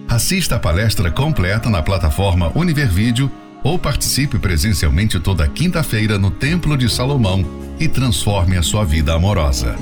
Assista 0.07 0.57
a 0.57 0.59
palestra 0.59 1.09
completa 1.09 1.71
na 1.71 1.81
plataforma 1.81 2.51
Univervídeo 2.55 3.31
ou 3.65 3.79
participe 3.79 4.37
presencialmente 4.37 5.19
toda 5.19 5.47
quinta-feira 5.47 6.19
no 6.19 6.29
Templo 6.29 6.77
de 6.77 6.87
Salomão 6.87 7.43
e 7.79 7.87
transforme 7.87 8.55
a 8.57 8.61
sua 8.61 8.85
vida 8.85 9.11
amorosa. 9.15 9.75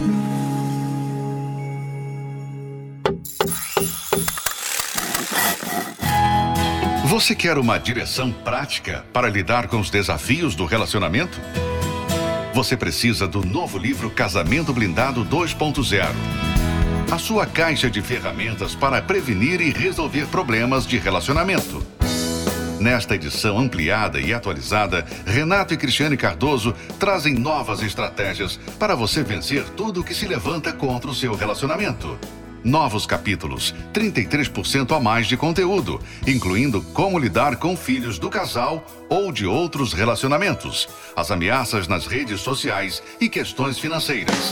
Você 7.08 7.36
quer 7.36 7.58
uma 7.58 7.78
direção 7.78 8.32
prática 8.32 9.06
para 9.12 9.28
lidar 9.30 9.68
com 9.68 9.82
os 9.82 9.90
desafios 9.90 10.56
do 10.56 10.66
relacionamento? 10.66 11.38
Você 12.54 12.78
precisa 12.78 13.28
do 13.28 13.46
novo 13.46 13.78
livro 13.78 14.10
Casamento 14.10 14.72
Blindado 14.72 15.26
2.0. 15.26 16.08
A 17.12 17.18
sua 17.18 17.46
caixa 17.46 17.90
de 17.90 18.02
ferramentas 18.02 18.74
para 18.76 19.02
prevenir 19.02 19.60
e 19.60 19.72
resolver 19.72 20.28
problemas 20.28 20.88
de 20.88 20.98
relacionamento. 20.98 21.86
Nesta 22.84 23.16
edição 23.16 23.58
ampliada 23.58 24.20
e 24.20 24.34
atualizada, 24.34 25.06
Renato 25.26 25.74
e 25.74 25.78
Cristiane 25.78 26.18
Cardoso 26.18 26.76
trazem 27.00 27.34
novas 27.34 27.82
estratégias 27.82 28.60
para 28.78 28.94
você 28.94 29.24
vencer 29.24 29.64
tudo 29.70 30.02
o 30.02 30.04
que 30.04 30.14
se 30.14 30.28
levanta 30.28 30.74
contra 30.74 31.10
o 31.10 31.16
seu 31.16 31.34
relacionamento. 31.34 32.20
Novos 32.62 33.06
capítulos, 33.06 33.74
33% 33.94 34.98
a 34.98 35.00
mais 35.00 35.28
de 35.28 35.38
conteúdo, 35.38 35.98
incluindo 36.28 36.82
como 36.82 37.18
lidar 37.18 37.56
com 37.56 37.78
filhos 37.78 38.20
do 38.20 38.30
casal 38.30 38.86
ou 39.08 39.32
de 39.32 39.46
outros 39.46 39.94
relacionamentos, 39.94 40.90
as 41.16 41.32
ameaças 41.32 41.88
nas 41.88 42.06
redes 42.06 42.42
sociais 42.42 43.02
e 43.18 43.30
questões 43.30 43.80
financeiras. 43.80 44.52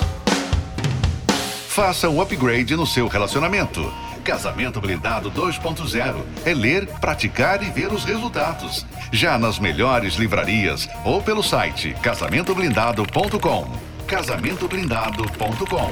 Faça 1.68 2.08
um 2.10 2.22
upgrade 2.22 2.78
no 2.78 2.88
seu 2.88 3.10
relacionamento. 3.10 3.92
Casamento 4.22 4.80
Blindado 4.80 5.32
2.0 5.32 6.24
é 6.46 6.54
ler, 6.54 6.88
praticar 7.00 7.62
e 7.64 7.70
ver 7.70 7.92
os 7.92 8.04
resultados. 8.04 8.86
Já 9.12 9.38
nas 9.38 9.60
melhores 9.60 10.16
livrarias 10.16 10.88
ou 11.04 11.22
pelo 11.22 11.44
site 11.44 11.96
casamentoblindado.com. 12.02 13.68
Casamentoblindado.com. 14.08 15.92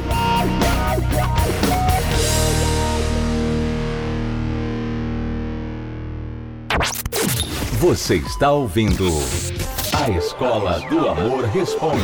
Você 7.80 8.16
está 8.16 8.52
ouvindo 8.52 9.08
A 9.94 10.10
Escola 10.10 10.80
do 10.82 11.08
Amor 11.08 11.46
Responde 11.46 12.04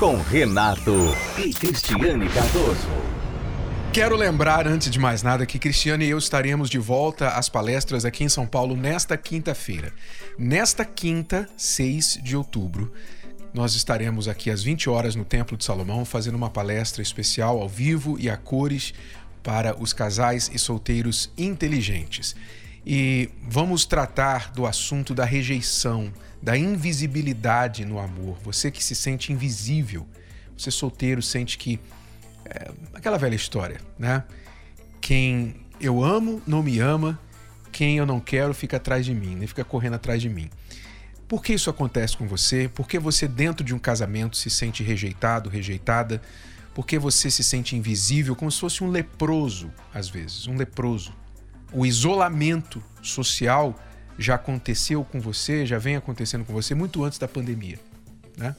com 0.00 0.16
Renato 0.16 1.14
e 1.36 1.52
Cristiane 1.52 2.26
Cardoso. 2.30 3.09
Quero 3.92 4.14
lembrar, 4.14 4.68
antes 4.68 4.88
de 4.88 5.00
mais 5.00 5.20
nada, 5.20 5.44
que 5.44 5.58
Cristiane 5.58 6.04
e 6.04 6.10
eu 6.10 6.18
estaremos 6.18 6.70
de 6.70 6.78
volta 6.78 7.30
às 7.30 7.48
palestras 7.48 8.04
aqui 8.04 8.22
em 8.22 8.28
São 8.28 8.46
Paulo 8.46 8.76
nesta 8.76 9.16
quinta-feira. 9.16 9.92
Nesta 10.38 10.84
quinta, 10.84 11.48
6 11.56 12.20
de 12.22 12.36
outubro, 12.36 12.92
nós 13.52 13.74
estaremos 13.74 14.28
aqui 14.28 14.48
às 14.48 14.62
20 14.62 14.88
horas 14.88 15.16
no 15.16 15.24
Templo 15.24 15.56
de 15.56 15.64
Salomão 15.64 16.04
fazendo 16.04 16.36
uma 16.36 16.48
palestra 16.48 17.02
especial 17.02 17.60
ao 17.60 17.68
vivo 17.68 18.16
e 18.20 18.30
a 18.30 18.36
cores 18.36 18.94
para 19.42 19.76
os 19.76 19.92
casais 19.92 20.48
e 20.54 20.58
solteiros 20.58 21.32
inteligentes. 21.36 22.36
E 22.86 23.28
vamos 23.42 23.84
tratar 23.84 24.52
do 24.52 24.66
assunto 24.66 25.12
da 25.12 25.24
rejeição, 25.24 26.12
da 26.40 26.56
invisibilidade 26.56 27.84
no 27.84 27.98
amor. 27.98 28.38
Você 28.44 28.70
que 28.70 28.84
se 28.84 28.94
sente 28.94 29.32
invisível, 29.32 30.06
você 30.56 30.70
solteiro 30.70 31.20
sente 31.20 31.58
que. 31.58 31.80
É, 32.44 32.70
aquela 32.94 33.18
velha 33.18 33.34
história, 33.34 33.80
né? 33.98 34.24
Quem 35.00 35.56
eu 35.80 36.02
amo 36.02 36.42
não 36.46 36.62
me 36.62 36.78
ama, 36.78 37.18
quem 37.72 37.98
eu 37.98 38.06
não 38.06 38.20
quero 38.20 38.52
fica 38.52 38.76
atrás 38.76 39.04
de 39.04 39.14
mim, 39.14 39.34
nem 39.34 39.46
fica 39.46 39.64
correndo 39.64 39.94
atrás 39.94 40.20
de 40.20 40.28
mim. 40.28 40.50
Por 41.26 41.42
que 41.42 41.52
isso 41.52 41.70
acontece 41.70 42.16
com 42.16 42.26
você? 42.26 42.68
Por 42.68 42.88
que 42.88 42.98
você, 42.98 43.28
dentro 43.28 43.64
de 43.64 43.74
um 43.74 43.78
casamento, 43.78 44.36
se 44.36 44.50
sente 44.50 44.82
rejeitado, 44.82 45.48
rejeitada? 45.48 46.20
Por 46.74 46.84
que 46.84 46.98
você 46.98 47.30
se 47.30 47.44
sente 47.44 47.76
invisível, 47.76 48.34
como 48.34 48.50
se 48.50 48.58
fosse 48.58 48.82
um 48.82 48.88
leproso, 48.88 49.70
às 49.94 50.08
vezes, 50.08 50.46
um 50.46 50.56
leproso? 50.56 51.14
o 51.72 51.86
isolamento 51.86 52.82
social 53.02 53.78
já 54.18 54.34
aconteceu 54.34 55.04
com 55.04 55.20
você, 55.20 55.64
já 55.64 55.78
vem 55.78 55.96
acontecendo 55.96 56.44
com 56.44 56.52
você 56.52 56.74
muito 56.74 57.02
antes 57.04 57.18
da 57.18 57.28
pandemia. 57.28 57.78
Né? 58.36 58.54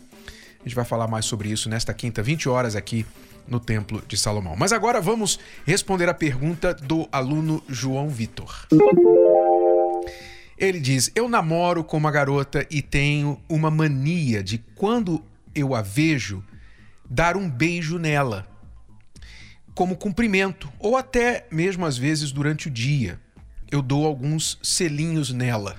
A 0.60 0.64
gente 0.64 0.76
vai 0.76 0.86
falar 0.86 1.08
mais 1.08 1.26
sobre 1.26 1.50
isso 1.50 1.70
nesta 1.70 1.94
quinta, 1.94 2.24
20 2.24 2.50
horas 2.50 2.76
aqui 2.76 3.06
no 3.48 3.60
Templo 3.60 4.04
de 4.08 4.18
Salomão. 4.18 4.56
Mas 4.58 4.72
agora 4.72 5.02
vamos 5.02 5.40
responder 5.66 6.10
a 6.10 6.14
pergunta 6.14 6.74
do 6.74 7.08
aluno 7.12 7.64
João 7.68 8.10
Vitor. 8.10 8.68
Ele 10.58 10.80
diz: 10.80 11.12
Eu 11.16 11.28
namoro 11.28 11.84
com 11.84 11.98
uma 11.98 12.12
garota 12.12 12.66
e 12.70 12.82
tenho 12.82 13.42
uma 13.50 13.72
mania 13.72 14.44
de 14.44 14.58
quando 14.76 15.24
eu 15.56 15.74
a 15.76 15.82
vejo, 15.82 16.44
dar 17.10 17.36
um 17.36 17.50
beijo 17.50 17.98
nela 17.98 18.48
como 19.74 19.96
cumprimento, 19.96 20.72
ou 20.78 20.96
até 20.98 21.48
mesmo 21.52 21.86
às 21.86 21.98
vezes 21.98 22.32
durante 22.32 22.68
o 22.68 22.72
dia. 22.72 23.20
Eu 23.72 23.82
dou 23.82 24.06
alguns 24.06 24.60
selinhos 24.62 25.32
nela. 25.32 25.78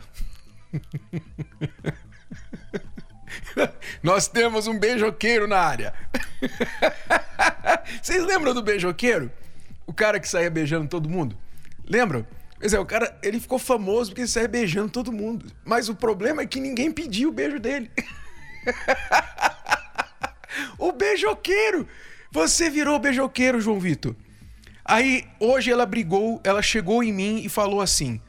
Nós 4.03 4.29
temos 4.29 4.67
um 4.67 4.79
beijoqueiro 4.79 5.47
na 5.47 5.59
área. 5.59 5.95
Vocês 8.03 8.25
lembram 8.25 8.55
do 8.55 8.63
beijoqueiro? 8.63 9.31
O 9.87 9.93
cara 9.93 10.21
que 10.21 10.29
saía 10.29 10.51
beijando 10.51 10.89
todo 10.89 11.09
mundo? 11.09 11.37
Lembram? 11.87 12.27
Pois 12.59 12.73
é, 12.73 12.79
o 12.79 12.87
cara, 12.87 13.19
ele 13.23 13.41
ficou 13.41 13.59
famoso 13.59 14.11
porque 14.11 14.23
ele 14.23 14.29
saía 14.29 14.49
beijando 14.49 14.91
todo 14.91 15.13
mundo. 15.13 15.47
Mas 15.65 15.89
o 15.89 15.95
problema 15.95 16.43
é 16.43 16.47
que 16.47 16.61
ninguém 16.61 16.91
pediu 16.93 17.31
o 17.31 17.33
beijo 17.33 17.59
dele. 17.59 17.91
o 20.79 20.93
beijoqueiro 20.93 21.89
você 22.33 22.71
virou 22.71 22.99
beijoqueiro, 22.99 23.61
João 23.61 23.79
Vitor. 23.79 24.17
Aí 24.83 25.27
hoje 25.39 25.71
ela 25.71 25.85
brigou, 25.85 26.41
ela 26.43 26.63
chegou 26.63 27.03
em 27.03 27.13
mim 27.13 27.43
e 27.45 27.49
falou 27.49 27.83
assim: 27.83 28.23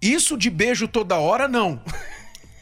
Isso 0.00 0.38
de 0.38 0.48
beijo 0.48 0.86
toda 0.86 1.18
hora, 1.18 1.48
não. 1.48 1.82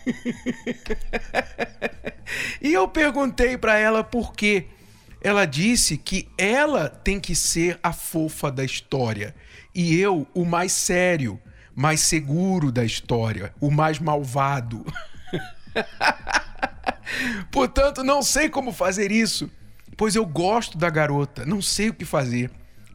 e 2.61 2.73
eu 2.73 2.89
perguntei 2.89 3.57
para 3.57 3.79
ela 3.79 4.03
por 4.03 4.33
quê. 4.33 4.67
Ela 5.21 5.47
disse 5.47 5.97
que 5.97 6.29
ela 6.39 6.89
tem 6.89 7.19
que 7.19 7.35
ser 7.35 7.79
a 7.83 7.93
fofa 7.93 8.53
da 8.53 8.65
história 8.65 9.35
e 9.75 9.99
eu 9.99 10.27
o 10.33 10.45
mais 10.45 10.73
sério, 10.73 11.41
mais 11.75 12.01
seguro 12.01 12.71
da 12.71 12.85
história, 12.85 13.53
o 13.61 13.71
mais 13.71 13.99
malvado. 13.99 14.87
Portanto, 17.51 18.05
não 18.05 18.23
sei 18.23 18.49
como 18.49 18.73
fazer 18.73 19.11
isso, 19.11 19.51
pois 19.97 20.15
eu 20.15 20.25
gosto 20.25 20.79
da 20.79 20.89
garota, 20.89 21.45
não 21.45 21.61
sei 21.61 21.89
o 21.89 21.95
que 21.95 22.05
fazer. 22.05 22.51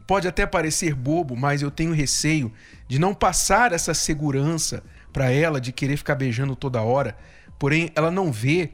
Pode 0.06 0.28
até 0.28 0.46
parecer 0.46 0.94
bobo, 0.94 1.36
mas 1.36 1.62
eu 1.62 1.70
tenho 1.70 1.92
receio 1.92 2.52
de 2.86 2.98
não 2.98 3.14
passar 3.14 3.72
essa 3.72 3.94
segurança 3.94 4.82
para 5.14 5.30
ela 5.30 5.60
de 5.60 5.70
querer 5.70 5.96
ficar 5.96 6.16
beijando 6.16 6.56
toda 6.56 6.82
hora. 6.82 7.16
Porém, 7.56 7.92
ela 7.94 8.10
não 8.10 8.32
vê 8.32 8.70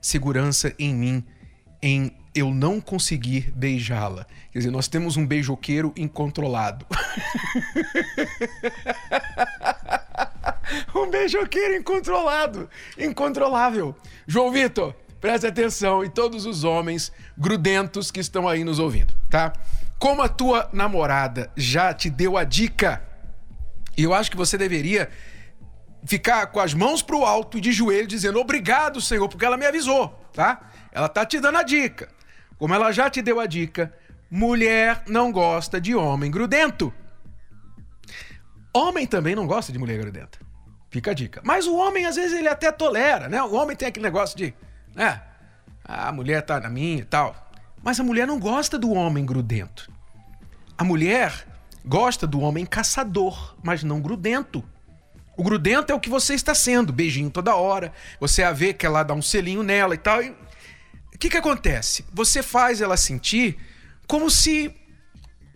segurança 0.00 0.74
em 0.78 0.94
mim, 0.94 1.22
em 1.82 2.16
eu 2.34 2.50
não 2.50 2.80
conseguir 2.80 3.52
beijá-la. 3.54 4.26
Quer 4.50 4.60
dizer, 4.60 4.70
nós 4.70 4.88
temos 4.88 5.18
um 5.18 5.26
beijoqueiro 5.26 5.92
incontrolado. 5.94 6.86
um 10.96 11.10
beijoqueiro 11.10 11.76
incontrolado, 11.76 12.70
incontrolável. 12.96 13.94
João 14.26 14.50
Vitor, 14.50 14.94
preste 15.20 15.46
atenção 15.46 16.02
e 16.02 16.08
todos 16.08 16.46
os 16.46 16.64
homens 16.64 17.12
grudentos 17.36 18.10
que 18.10 18.20
estão 18.20 18.48
aí 18.48 18.64
nos 18.64 18.78
ouvindo, 18.78 19.12
tá? 19.28 19.52
Como 19.98 20.22
a 20.22 20.28
tua 20.28 20.70
namorada 20.72 21.50
já 21.54 21.92
te 21.92 22.08
deu 22.08 22.38
a 22.38 22.44
dica, 22.44 23.02
eu 23.94 24.14
acho 24.14 24.30
que 24.30 24.38
você 24.38 24.56
deveria 24.56 25.10
ficar 26.04 26.46
com 26.48 26.60
as 26.60 26.74
mãos 26.74 27.02
pro 27.02 27.24
alto 27.24 27.58
e 27.58 27.60
de 27.60 27.72
joelho 27.72 28.06
dizendo 28.06 28.38
obrigado, 28.40 29.00
Senhor, 29.00 29.28
porque 29.28 29.44
ela 29.44 29.56
me 29.56 29.66
avisou, 29.66 30.08
tá? 30.32 30.70
Ela 30.90 31.08
tá 31.08 31.24
te 31.24 31.40
dando 31.40 31.58
a 31.58 31.62
dica. 31.62 32.08
Como 32.58 32.74
ela 32.74 32.92
já 32.92 33.08
te 33.10 33.22
deu 33.22 33.40
a 33.40 33.46
dica, 33.46 33.92
mulher 34.30 35.02
não 35.06 35.32
gosta 35.32 35.80
de 35.80 35.94
homem 35.94 36.30
grudento. 36.30 36.92
Homem 38.74 39.06
também 39.06 39.34
não 39.34 39.46
gosta 39.46 39.72
de 39.72 39.78
mulher 39.78 39.98
grudenta. 39.98 40.38
Fica 40.90 41.10
a 41.10 41.14
dica. 41.14 41.40
Mas 41.44 41.66
o 41.66 41.76
homem, 41.76 42.06
às 42.06 42.16
vezes, 42.16 42.38
ele 42.38 42.48
até 42.48 42.70
tolera, 42.70 43.28
né? 43.28 43.42
O 43.42 43.54
homem 43.54 43.76
tem 43.76 43.88
aquele 43.88 44.04
negócio 44.04 44.36
de, 44.36 44.54
né? 44.94 45.22
Ah, 45.84 46.08
a 46.08 46.12
mulher 46.12 46.42
tá 46.42 46.60
na 46.60 46.68
minha 46.68 47.00
e 47.00 47.04
tal. 47.04 47.34
Mas 47.82 47.98
a 47.98 48.02
mulher 48.02 48.26
não 48.26 48.38
gosta 48.38 48.78
do 48.78 48.92
homem 48.92 49.24
grudento. 49.24 49.90
A 50.76 50.84
mulher 50.84 51.46
gosta 51.84 52.26
do 52.26 52.40
homem 52.40 52.64
caçador, 52.64 53.56
mas 53.62 53.82
não 53.82 54.00
grudento. 54.00 54.64
O 55.36 55.42
grudento 55.42 55.92
é 55.92 55.94
o 55.94 56.00
que 56.00 56.10
você 56.10 56.34
está 56.34 56.54
sendo, 56.54 56.92
beijinho 56.92 57.30
toda 57.30 57.56
hora. 57.56 57.92
Você 58.20 58.42
a 58.42 58.52
vê 58.52 58.72
que 58.74 58.84
ela 58.84 59.02
dá 59.02 59.14
um 59.14 59.22
selinho 59.22 59.62
nela 59.62 59.94
e 59.94 59.98
tal. 59.98 60.20
O 60.20 61.18
que, 61.18 61.30
que 61.30 61.36
acontece? 61.36 62.04
Você 62.12 62.42
faz 62.42 62.80
ela 62.80 62.96
sentir 62.96 63.56
como 64.06 64.30
se 64.30 64.74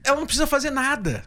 ela 0.02 0.16
não 0.16 0.26
precisa 0.26 0.46
fazer 0.46 0.70
nada. 0.70 1.24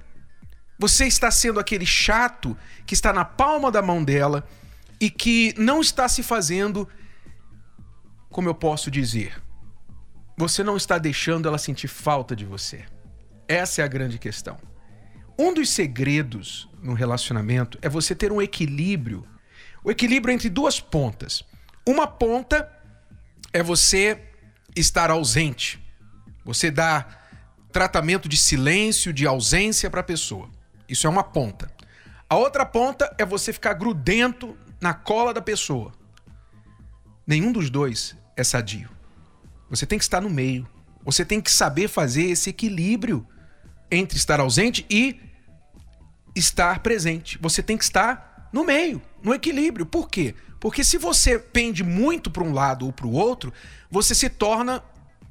Você 0.79 1.05
está 1.05 1.29
sendo 1.29 1.59
aquele 1.59 1.85
chato 1.85 2.57
que 2.85 2.93
está 2.93 3.11
na 3.11 3.25
palma 3.25 3.69
da 3.69 3.81
mão 3.81 4.03
dela 4.03 4.47
e 4.99 5.09
que 5.09 5.53
não 5.57 5.81
está 5.81 6.07
se 6.07 6.23
fazendo, 6.23 6.87
como 8.29 8.49
eu 8.49 8.55
posso 8.55 8.89
dizer, 8.89 9.41
você 10.37 10.63
não 10.63 10.77
está 10.77 10.97
deixando 10.97 11.47
ela 11.47 11.57
sentir 11.57 11.87
falta 11.87 12.35
de 12.35 12.45
você. 12.45 12.85
Essa 13.47 13.81
é 13.81 13.85
a 13.85 13.87
grande 13.87 14.17
questão. 14.17 14.57
Um 15.41 15.53
dos 15.53 15.69
segredos 15.69 16.67
no 16.83 16.93
relacionamento 16.93 17.79
é 17.81 17.87
você 17.87 18.13
ter 18.13 18.29
um 18.29 18.41
equilíbrio. 18.41 19.25
O 19.81 19.89
equilíbrio 19.89 20.33
entre 20.33 20.49
duas 20.49 20.81
pontas. 20.81 21.45
Uma 21.87 22.05
ponta 22.05 22.69
é 23.53 23.63
você 23.63 24.21
estar 24.75 25.09
ausente. 25.09 25.81
Você 26.43 26.69
dá 26.69 27.05
tratamento 27.71 28.27
de 28.27 28.35
silêncio, 28.35 29.13
de 29.13 29.25
ausência 29.25 29.89
para 29.89 30.01
a 30.01 30.03
pessoa. 30.03 30.49
Isso 30.89 31.07
é 31.07 31.09
uma 31.09 31.23
ponta. 31.23 31.71
A 32.29 32.35
outra 32.35 32.65
ponta 32.65 33.15
é 33.17 33.23
você 33.25 33.53
ficar 33.53 33.75
grudento 33.75 34.57
na 34.81 34.93
cola 34.93 35.33
da 35.33 35.41
pessoa. 35.41 35.93
Nenhum 37.25 37.53
dos 37.53 37.69
dois 37.69 38.13
é 38.35 38.43
sadio. 38.43 38.89
Você 39.69 39.85
tem 39.85 39.97
que 39.97 40.03
estar 40.03 40.19
no 40.19 40.29
meio. 40.29 40.67
Você 41.05 41.23
tem 41.23 41.39
que 41.39 41.49
saber 41.49 41.87
fazer 41.87 42.23
esse 42.23 42.49
equilíbrio 42.49 43.25
entre 43.89 44.17
estar 44.17 44.41
ausente 44.41 44.85
e 44.89 45.28
estar 46.35 46.79
presente. 46.79 47.37
Você 47.41 47.61
tem 47.61 47.77
que 47.77 47.83
estar 47.83 48.49
no 48.51 48.63
meio, 48.63 49.01
no 49.23 49.33
equilíbrio. 49.33 49.85
Por 49.85 50.09
quê? 50.09 50.35
Porque 50.59 50.83
se 50.83 50.97
você 50.97 51.39
pende 51.39 51.83
muito 51.83 52.29
para 52.29 52.43
um 52.43 52.53
lado 52.53 52.85
ou 52.85 52.91
para 52.91 53.07
o 53.07 53.13
outro, 53.13 53.53
você 53.89 54.13
se 54.13 54.29
torna 54.29 54.83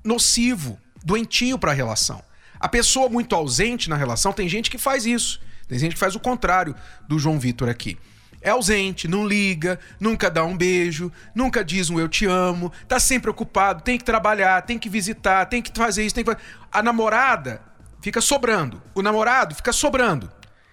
nocivo, 0.02 0.78
doentio 1.04 1.58
para 1.58 1.72
a 1.72 1.74
relação. 1.74 2.22
A 2.58 2.68
pessoa 2.68 3.08
muito 3.08 3.34
ausente 3.34 3.88
na 3.88 3.96
relação, 3.96 4.32
tem 4.32 4.48
gente 4.48 4.70
que 4.70 4.78
faz 4.78 5.06
isso. 5.06 5.40
Tem 5.68 5.78
gente 5.78 5.92
que 5.92 5.98
faz 5.98 6.16
o 6.16 6.20
contrário 6.20 6.74
do 7.06 7.18
João 7.18 7.38
Vitor 7.38 7.68
aqui 7.68 7.98
é 8.40 8.50
ausente, 8.50 9.08
não 9.08 9.26
liga, 9.26 9.78
nunca 9.98 10.30
dá 10.30 10.44
um 10.44 10.56
beijo, 10.56 11.11
nunca 11.34 11.64
diz 11.64 11.90
um 11.90 11.98
eu 11.98 12.08
te 12.08 12.26
amo, 12.26 12.72
tá 12.87 13.00
sempre 13.00 13.30
ocupado, 13.30 13.82
tem 13.82 13.98
que 13.98 14.04
trabalhar, 14.04 14.62
tem 14.62 14.78
que 14.78 14.88
visitar, 14.88 15.46
tem 15.46 15.61
que 15.61 15.72
fazer 15.74 16.04
isso, 16.04 16.14
tem 16.14 16.24
que 16.24 16.32
fazer... 16.32 16.44
A 16.70 16.82
namorada 16.82 17.61
fica 18.00 18.20
sobrando, 18.20 18.82
o 18.94 19.02
namorado 19.02 19.54
fica 19.54 19.72
sobrando. 19.72 20.30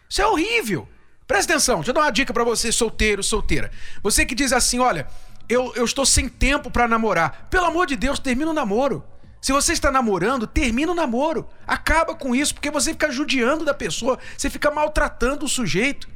Isso 0.10 0.22
é 0.22 0.28
horrível. 0.28 0.88
Presta 1.28 1.54
atenção, 1.54 1.78
deixa 1.78 1.90
eu 1.90 1.96
dar 1.96 2.02
uma 2.02 2.12
dica 2.12 2.34
para 2.34 2.44
você, 2.44 2.72
solteiro, 2.72 3.24
solteira. 3.24 3.72
Você 4.04 4.26
que 4.26 4.36
diz 4.36 4.54
assim, 4.54 4.80
olha, 4.80 5.08
eu, 5.50 5.74
eu 5.76 5.86
estou 5.86 6.06
sem 6.06 6.30
tempo 6.30 6.70
para 6.70 6.88
namorar. 6.88 7.48
Pelo 7.50 7.66
amor 7.66 7.88
de 7.88 7.96
Deus, 7.96 8.20
termina 8.20 8.52
o 8.52 8.54
namoro. 8.54 9.04
Se 9.42 9.52
você 9.52 9.74
está 9.74 9.92
namorando, 9.92 10.48
termina 10.48 10.92
o 10.92 10.96
namoro. 10.96 11.48
Acaba 11.68 12.16
com 12.16 12.36
isso, 12.36 12.54
porque 12.54 12.72
você 12.72 12.92
fica 12.92 13.12
judiando 13.12 13.64
da 13.64 13.74
pessoa, 13.74 14.18
você 14.36 14.50
fica 14.50 14.72
maltratando 14.72 15.46
o 15.46 15.50
sujeito. 15.50 16.08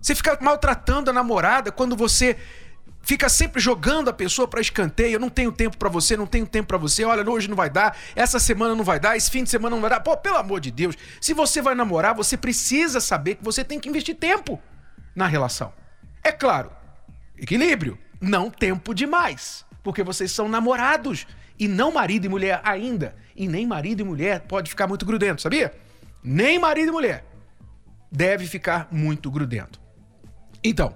Você 0.00 0.14
fica 0.14 0.38
maltratando 0.40 1.10
a 1.10 1.12
namorada 1.12 1.72
quando 1.72 1.96
você 1.96 2.36
fica 3.06 3.28
sempre 3.28 3.60
jogando 3.60 4.10
a 4.10 4.12
pessoa 4.12 4.48
para 4.48 4.60
escanteio. 4.60 5.14
Eu 5.14 5.20
não 5.20 5.30
tenho 5.30 5.52
tempo 5.52 5.78
para 5.78 5.88
você, 5.88 6.16
não 6.16 6.26
tenho 6.26 6.44
tempo 6.44 6.66
para 6.66 6.76
você. 6.76 7.04
Olha, 7.04 7.28
hoje 7.30 7.48
não 7.48 7.56
vai 7.56 7.70
dar, 7.70 7.96
essa 8.16 8.40
semana 8.40 8.74
não 8.74 8.82
vai 8.82 8.98
dar, 8.98 9.16
esse 9.16 9.30
fim 9.30 9.44
de 9.44 9.48
semana 9.48 9.74
não 9.76 9.80
vai 9.80 9.88
dar. 9.88 10.00
Pô, 10.00 10.16
pelo 10.16 10.36
amor 10.36 10.60
de 10.60 10.72
Deus, 10.72 10.96
se 11.20 11.32
você 11.32 11.62
vai 11.62 11.76
namorar, 11.76 12.16
você 12.16 12.36
precisa 12.36 13.00
saber 13.00 13.36
que 13.36 13.44
você 13.44 13.64
tem 13.64 13.78
que 13.78 13.88
investir 13.88 14.16
tempo 14.16 14.60
na 15.14 15.28
relação. 15.28 15.72
É 16.22 16.32
claro, 16.32 16.72
equilíbrio, 17.38 17.96
não 18.20 18.50
tempo 18.50 18.92
demais, 18.92 19.64
porque 19.84 20.02
vocês 20.02 20.32
são 20.32 20.48
namorados 20.48 21.28
e 21.56 21.68
não 21.68 21.92
marido 21.92 22.24
e 22.24 22.28
mulher 22.28 22.60
ainda. 22.64 23.14
E 23.36 23.46
nem 23.46 23.64
marido 23.66 24.00
e 24.00 24.04
mulher 24.04 24.40
pode 24.40 24.68
ficar 24.68 24.88
muito 24.88 25.06
grudento, 25.06 25.42
sabia? 25.42 25.72
Nem 26.24 26.58
marido 26.58 26.88
e 26.88 26.92
mulher 26.92 27.24
deve 28.10 28.46
ficar 28.46 28.88
muito 28.90 29.30
grudento. 29.30 29.80
Então, 30.64 30.92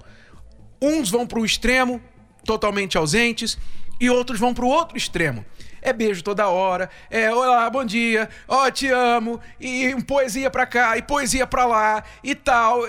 uns 0.81 1.11
vão 1.11 1.27
para 1.27 1.39
o 1.39 1.45
extremo, 1.45 2.01
totalmente 2.45 2.97
ausentes, 2.97 3.59
e 4.01 4.09
outros 4.09 4.41
vão 4.41 4.55
para 4.55 4.65
o 4.65 4.69
outro 4.69 4.97
extremo. 4.97 5.45
É 5.83 5.93
beijo 5.93 6.23
toda 6.23 6.49
hora, 6.49 6.91
é 7.11 7.33
olá, 7.33 7.69
bom 7.71 7.85
dia, 7.85 8.29
ó, 8.47 8.67
oh, 8.67 8.71
te 8.71 8.89
amo, 8.89 9.41
e 9.59 9.95
poesia 10.05 10.51
para 10.51 10.67
cá, 10.67 10.97
e 10.97 11.03
poesia 11.03 11.47
para 11.47 11.65
lá, 11.65 12.05
e 12.23 12.35
tal. 12.35 12.83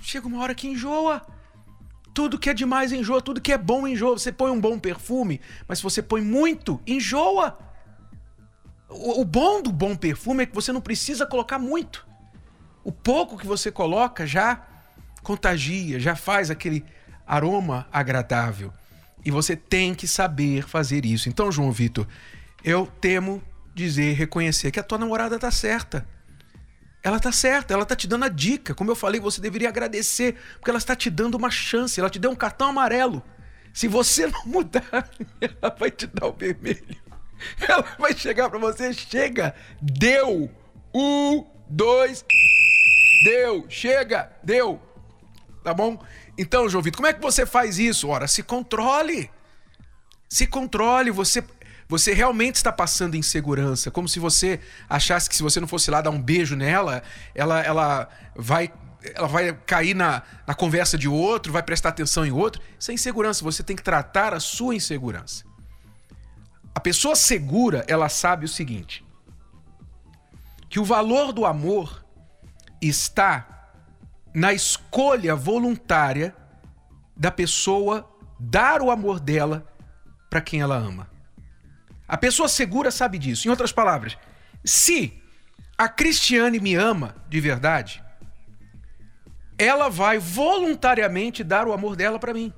Chega 0.00 0.26
uma 0.26 0.42
hora 0.42 0.54
que 0.54 0.68
enjoa. 0.68 1.22
Tudo 2.14 2.38
que 2.38 2.50
é 2.50 2.54
demais 2.54 2.90
enjoa, 2.90 3.22
tudo 3.22 3.40
que 3.40 3.52
é 3.52 3.58
bom 3.58 3.86
enjoa. 3.86 4.18
Você 4.18 4.32
põe 4.32 4.50
um 4.50 4.60
bom 4.60 4.78
perfume, 4.78 5.40
mas 5.68 5.78
se 5.78 5.84
você 5.84 6.02
põe 6.02 6.22
muito, 6.22 6.80
enjoa. 6.86 7.58
O, 8.88 9.20
o 9.20 9.24
bom 9.24 9.62
do 9.62 9.70
bom 9.70 9.94
perfume 9.94 10.42
é 10.42 10.46
que 10.46 10.54
você 10.54 10.72
não 10.72 10.80
precisa 10.80 11.26
colocar 11.26 11.58
muito. 11.58 12.06
O 12.82 12.90
pouco 12.90 13.36
que 13.36 13.46
você 13.46 13.70
coloca 13.70 14.26
já 14.26 14.66
contagia, 15.22 16.00
já 16.00 16.16
faz 16.16 16.50
aquele 16.50 16.84
aroma 17.28 17.86
agradável. 17.92 18.72
E 19.24 19.30
você 19.30 19.54
tem 19.54 19.94
que 19.94 20.08
saber 20.08 20.66
fazer 20.66 21.04
isso. 21.04 21.28
Então, 21.28 21.52
João 21.52 21.70
Vitor, 21.70 22.06
eu 22.64 22.86
temo 22.86 23.42
dizer, 23.74 24.14
reconhecer 24.14 24.70
que 24.70 24.80
a 24.80 24.82
tua 24.82 24.98
namorada 24.98 25.38
tá 25.38 25.50
certa. 25.50 26.08
Ela 27.02 27.20
tá 27.20 27.30
certa, 27.30 27.74
ela 27.74 27.84
tá 27.84 27.94
te 27.94 28.08
dando 28.08 28.24
a 28.24 28.28
dica. 28.28 28.74
Como 28.74 28.90
eu 28.90 28.96
falei, 28.96 29.20
você 29.20 29.40
deveria 29.40 29.68
agradecer, 29.68 30.36
porque 30.54 30.70
ela 30.70 30.78
está 30.78 30.96
te 30.96 31.10
dando 31.10 31.36
uma 31.36 31.50
chance, 31.50 32.00
ela 32.00 32.10
te 32.10 32.18
deu 32.18 32.30
um 32.30 32.36
cartão 32.36 32.70
amarelo. 32.70 33.22
Se 33.72 33.86
você 33.86 34.26
não 34.26 34.46
mudar, 34.46 35.08
ela 35.40 35.76
vai 35.78 35.90
te 35.90 36.06
dar 36.06 36.26
o 36.26 36.32
vermelho. 36.32 36.96
Ela 37.60 37.84
vai 37.98 38.16
chegar 38.16 38.50
para 38.50 38.58
você, 38.58 38.92
chega, 38.92 39.54
deu, 39.80 40.50
um, 40.92 41.46
dois, 41.68 42.24
deu, 43.22 43.64
chega, 43.68 44.32
deu 44.42 44.82
tá 45.68 45.74
bom? 45.74 45.98
Então, 46.38 46.68
João 46.68 46.82
Vitor, 46.82 46.98
como 46.98 47.08
é 47.08 47.12
que 47.12 47.20
você 47.20 47.44
faz 47.44 47.78
isso? 47.78 48.08
Ora, 48.08 48.28
se 48.28 48.44
controle. 48.44 49.28
Se 50.28 50.46
controle, 50.46 51.10
você 51.10 51.42
Você 51.88 52.12
realmente 52.12 52.56
está 52.56 52.70
passando 52.70 53.16
insegurança, 53.16 53.90
como 53.90 54.06
se 54.08 54.20
você 54.20 54.60
achasse 54.88 55.28
que 55.28 55.34
se 55.34 55.42
você 55.42 55.58
não 55.58 55.66
fosse 55.66 55.90
lá 55.90 56.02
dar 56.02 56.10
um 56.10 56.20
beijo 56.20 56.54
nela, 56.54 57.02
ela, 57.34 57.60
ela 57.62 58.08
vai 58.36 58.70
ela 59.14 59.26
vai 59.28 59.52
cair 59.64 59.94
na, 59.94 60.22
na 60.46 60.54
conversa 60.54 60.98
de 60.98 61.08
outro, 61.08 61.52
vai 61.52 61.62
prestar 61.62 61.88
atenção 61.90 62.26
em 62.26 62.32
outro. 62.32 62.60
Isso 62.78 62.90
é 62.90 62.94
insegurança. 62.94 63.44
Você 63.44 63.62
tem 63.62 63.76
que 63.76 63.82
tratar 63.82 64.34
a 64.34 64.40
sua 64.40 64.74
insegurança. 64.74 65.44
A 66.74 66.80
pessoa 66.80 67.16
segura, 67.16 67.84
ela 67.88 68.08
sabe 68.08 68.44
o 68.44 68.48
seguinte: 68.48 69.04
que 70.68 70.78
o 70.78 70.84
valor 70.84 71.32
do 71.32 71.46
amor 71.46 72.04
está 72.82 73.57
na 74.34 74.52
escolha 74.52 75.34
voluntária 75.34 76.34
da 77.16 77.30
pessoa 77.30 78.08
dar 78.38 78.80
o 78.80 78.90
amor 78.90 79.18
dela 79.18 79.66
para 80.30 80.40
quem 80.40 80.60
ela 80.60 80.76
ama. 80.76 81.10
A 82.06 82.16
pessoa 82.16 82.48
segura 82.48 82.90
sabe 82.90 83.18
disso. 83.18 83.46
Em 83.46 83.50
outras 83.50 83.72
palavras, 83.72 84.16
se 84.64 85.20
a 85.76 85.88
Cristiane 85.88 86.60
me 86.60 86.74
ama 86.74 87.16
de 87.28 87.40
verdade, 87.40 88.02
ela 89.58 89.88
vai 89.88 90.18
voluntariamente 90.18 91.42
dar 91.42 91.66
o 91.66 91.72
amor 91.72 91.96
dela 91.96 92.18
para 92.18 92.32
mim. 92.32 92.52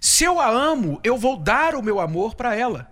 Se 0.00 0.24
eu 0.24 0.40
a 0.40 0.48
amo, 0.48 1.00
eu 1.04 1.16
vou 1.16 1.36
dar 1.36 1.76
o 1.76 1.82
meu 1.82 2.00
amor 2.00 2.34
para 2.34 2.56
ela. 2.56 2.90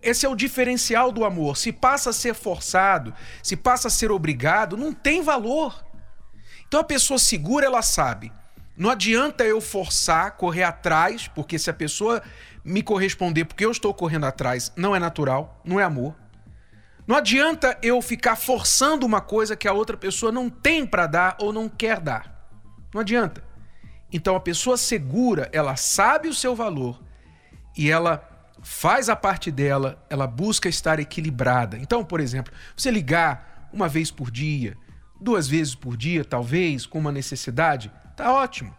Esse 0.00 0.24
é 0.26 0.28
o 0.28 0.36
diferencial 0.36 1.12
do 1.12 1.24
amor. 1.24 1.56
Se 1.56 1.72
passa 1.72 2.10
a 2.10 2.12
ser 2.12 2.34
forçado, 2.34 3.12
se 3.42 3.56
passa 3.56 3.88
a 3.88 3.90
ser 3.90 4.10
obrigado, 4.10 4.76
não 4.76 4.92
tem 4.92 5.22
valor. 5.22 5.84
Então 6.72 6.80
a 6.80 6.84
pessoa 6.84 7.18
segura, 7.18 7.66
ela 7.66 7.82
sabe. 7.82 8.32
Não 8.74 8.88
adianta 8.88 9.44
eu 9.44 9.60
forçar, 9.60 10.38
correr 10.38 10.62
atrás, 10.62 11.28
porque 11.28 11.58
se 11.58 11.68
a 11.68 11.74
pessoa 11.74 12.22
me 12.64 12.82
corresponder 12.82 13.44
porque 13.44 13.66
eu 13.66 13.70
estou 13.70 13.92
correndo 13.92 14.24
atrás, 14.24 14.72
não 14.74 14.96
é 14.96 14.98
natural, 14.98 15.60
não 15.66 15.78
é 15.78 15.84
amor. 15.84 16.16
Não 17.06 17.14
adianta 17.14 17.76
eu 17.82 18.00
ficar 18.00 18.36
forçando 18.36 19.04
uma 19.04 19.20
coisa 19.20 19.54
que 19.54 19.68
a 19.68 19.72
outra 19.74 19.98
pessoa 19.98 20.32
não 20.32 20.48
tem 20.48 20.86
para 20.86 21.06
dar 21.06 21.36
ou 21.40 21.52
não 21.52 21.68
quer 21.68 22.00
dar. 22.00 22.48
Não 22.94 23.02
adianta. 23.02 23.44
Então 24.10 24.34
a 24.34 24.40
pessoa 24.40 24.78
segura, 24.78 25.50
ela 25.52 25.76
sabe 25.76 26.26
o 26.26 26.34
seu 26.34 26.56
valor 26.56 27.02
e 27.76 27.90
ela 27.90 28.26
faz 28.62 29.10
a 29.10 29.14
parte 29.14 29.50
dela, 29.50 30.02
ela 30.08 30.26
busca 30.26 30.70
estar 30.70 30.98
equilibrada. 30.98 31.76
Então, 31.76 32.02
por 32.02 32.18
exemplo, 32.18 32.50
você 32.74 32.90
ligar 32.90 33.68
uma 33.70 33.90
vez 33.90 34.10
por 34.10 34.30
dia, 34.30 34.74
duas 35.22 35.48
vezes 35.48 35.74
por 35.74 35.96
dia, 35.96 36.24
talvez, 36.24 36.84
com 36.84 36.98
uma 36.98 37.12
necessidade, 37.12 37.90
tá 38.16 38.32
ótimo. 38.32 38.76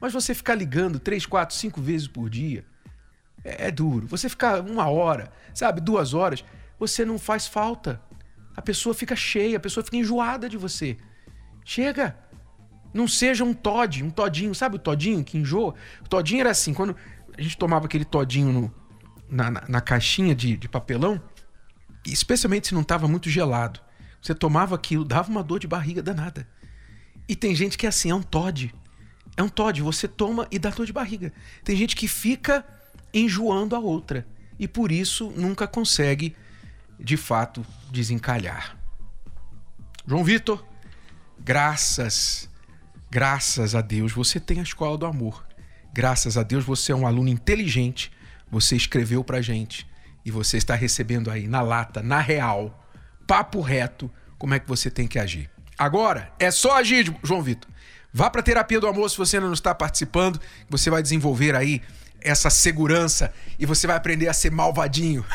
Mas 0.00 0.12
você 0.12 0.34
ficar 0.34 0.54
ligando 0.54 0.98
três, 0.98 1.26
quatro, 1.26 1.54
cinco 1.54 1.80
vezes 1.80 2.08
por 2.08 2.30
dia 2.30 2.64
é, 3.44 3.68
é 3.68 3.70
duro. 3.70 4.06
Você 4.06 4.28
ficar 4.28 4.60
uma 4.60 4.88
hora, 4.88 5.30
sabe, 5.54 5.80
duas 5.80 6.14
horas, 6.14 6.44
você 6.78 7.04
não 7.04 7.18
faz 7.18 7.46
falta. 7.46 8.00
A 8.56 8.62
pessoa 8.62 8.94
fica 8.94 9.16
cheia, 9.16 9.56
a 9.56 9.60
pessoa 9.60 9.84
fica 9.84 9.96
enjoada 9.96 10.48
de 10.48 10.56
você. 10.56 10.96
Chega. 11.64 12.16
Não 12.92 13.08
seja 13.08 13.42
um 13.42 13.54
Todd, 13.54 14.04
um 14.04 14.10
todinho, 14.10 14.54
sabe 14.54 14.76
o 14.76 14.78
todinho 14.78 15.24
que 15.24 15.38
enjoa? 15.38 15.74
O 16.04 16.08
todinho 16.08 16.40
era 16.40 16.50
assim, 16.50 16.74
quando 16.74 16.94
a 17.36 17.40
gente 17.40 17.56
tomava 17.56 17.86
aquele 17.86 18.04
todinho 18.04 18.52
no, 18.52 18.74
na, 19.30 19.50
na, 19.50 19.64
na, 19.66 19.80
caixinha 19.80 20.34
de, 20.34 20.58
de 20.58 20.68
papelão, 20.68 21.18
especialmente 22.04 22.68
se 22.68 22.74
não 22.74 22.82
estava 22.82 23.08
muito 23.08 23.30
gelado. 23.30 23.80
Você 24.22 24.34
tomava 24.34 24.74
aquilo, 24.74 25.04
dava 25.04 25.30
uma 25.30 25.42
dor 25.42 25.58
de 25.58 25.66
barriga 25.66 26.02
danada. 26.02 26.48
E 27.28 27.36
tem 27.36 27.54
gente 27.54 27.76
que 27.76 27.84
é 27.84 27.88
assim, 27.88 28.10
é 28.10 28.14
um 28.14 28.22
Todd. 28.22 28.72
É 29.36 29.42
um 29.42 29.48
Todd, 29.48 29.82
você 29.82 30.06
toma 30.06 30.46
e 30.50 30.58
dá 30.58 30.70
dor 30.70 30.86
de 30.86 30.92
barriga. 30.92 31.32
Tem 31.64 31.76
gente 31.76 31.96
que 31.96 32.08
fica 32.08 32.64
enjoando 33.12 33.76
a 33.76 33.78
outra 33.78 34.26
e 34.58 34.68
por 34.68 34.92
isso 34.92 35.30
nunca 35.36 35.66
consegue, 35.66 36.36
de 36.98 37.16
fato, 37.16 37.66
desencalhar. 37.90 38.78
João 40.06 40.24
Vitor, 40.24 40.64
graças 41.38 42.48
Graças 43.12 43.74
a 43.74 43.82
Deus 43.82 44.10
você 44.10 44.40
tem 44.40 44.58
a 44.58 44.62
escola 44.62 44.96
do 44.96 45.04
amor. 45.04 45.44
Graças 45.92 46.38
a 46.38 46.42
Deus 46.42 46.64
você 46.64 46.92
é 46.92 46.96
um 46.96 47.06
aluno 47.06 47.28
inteligente. 47.28 48.10
Você 48.50 48.74
escreveu 48.74 49.22
pra 49.22 49.42
gente 49.42 49.86
e 50.24 50.30
você 50.30 50.56
está 50.56 50.74
recebendo 50.74 51.30
aí 51.30 51.46
na 51.46 51.60
lata, 51.60 52.02
na 52.02 52.20
real, 52.20 52.81
papo 53.32 53.62
reto, 53.62 54.10
como 54.36 54.52
é 54.52 54.58
que 54.58 54.68
você 54.68 54.90
tem 54.90 55.08
que 55.08 55.18
agir. 55.18 55.48
Agora 55.78 56.30
é 56.38 56.50
só 56.50 56.76
agir, 56.76 57.16
João 57.22 57.40
Vitor. 57.40 57.70
Vá 58.12 58.28
para 58.28 58.42
terapia 58.42 58.78
do 58.78 58.86
amor 58.86 59.08
se 59.08 59.16
você 59.16 59.40
não 59.40 59.54
está 59.54 59.74
participando, 59.74 60.38
você 60.68 60.90
vai 60.90 61.02
desenvolver 61.02 61.56
aí 61.56 61.80
essa 62.20 62.50
segurança 62.50 63.32
e 63.58 63.64
você 63.64 63.86
vai 63.86 63.96
aprender 63.96 64.28
a 64.28 64.34
ser 64.34 64.50
malvadinho. 64.50 65.24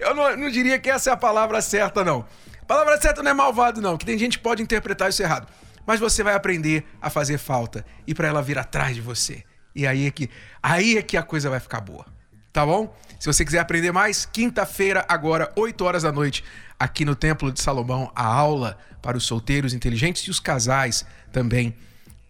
Eu 0.00 0.14
não, 0.14 0.34
não, 0.38 0.48
diria 0.48 0.78
que 0.78 0.88
essa 0.88 1.10
é 1.10 1.12
a 1.12 1.18
palavra 1.18 1.60
certa, 1.60 2.02
não. 2.02 2.24
A 2.62 2.64
palavra 2.64 2.98
certa 2.98 3.22
não 3.22 3.32
é 3.32 3.34
malvado, 3.34 3.82
não, 3.82 3.98
que 3.98 4.06
tem 4.06 4.18
gente 4.18 4.38
que 4.38 4.42
pode 4.42 4.62
interpretar 4.62 5.10
isso 5.10 5.22
errado 5.22 5.46
mas 5.86 5.98
você 5.98 6.22
vai 6.22 6.34
aprender 6.34 6.84
a 7.02 7.10
fazer 7.10 7.36
falta 7.36 7.84
e 8.06 8.14
para 8.14 8.28
ela 8.28 8.40
vir 8.40 8.56
atrás 8.56 8.94
de 8.94 9.00
você. 9.00 9.42
E 9.74 9.86
aí 9.86 10.06
é 10.06 10.10
que 10.10 10.30
aí 10.62 10.96
é 10.96 11.02
que 11.02 11.16
a 11.16 11.22
coisa 11.22 11.50
vai 11.50 11.58
ficar 11.58 11.80
boa. 11.80 12.06
Tá 12.52 12.66
bom? 12.66 12.94
Se 13.18 13.26
você 13.26 13.44
quiser 13.44 13.60
aprender 13.60 13.92
mais, 13.92 14.24
quinta-feira 14.24 15.04
agora, 15.08 15.52
8 15.54 15.84
horas 15.84 16.02
da 16.02 16.10
noite, 16.10 16.42
aqui 16.78 17.04
no 17.04 17.14
Templo 17.14 17.52
de 17.52 17.60
Salomão, 17.60 18.10
a 18.14 18.24
aula 18.24 18.78
para 19.02 19.16
os 19.16 19.24
solteiros 19.24 19.72
inteligentes 19.72 20.22
e 20.22 20.30
os 20.30 20.40
casais 20.40 21.04
também 21.32 21.74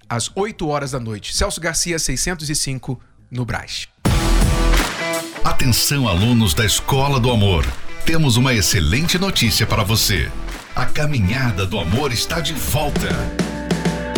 às 0.09 0.31
8 0.35 0.69
horas 0.69 0.91
da 0.91 1.01
noite. 1.01 1.35
Celso 1.35 1.61
Garcia 1.61 1.99
605 1.99 3.01
no 3.31 3.45
Brás. 3.45 3.89
Atenção 5.45 6.09
alunos 6.09 6.53
da 6.53 6.67
Escola 6.67 7.19
do 7.19 7.31
Amor. 7.31 7.65
Temos 8.05 8.37
uma 8.37 8.53
excelente 8.53 9.19
notícia 9.19 9.67
para 9.67 9.85
você. 9.85 10.31
A 10.75 10.85
caminhada 10.85 11.65
do 11.65 11.79
amor 11.79 12.13
está 12.13 12.41
de 12.41 12.53
volta. 12.53 13.09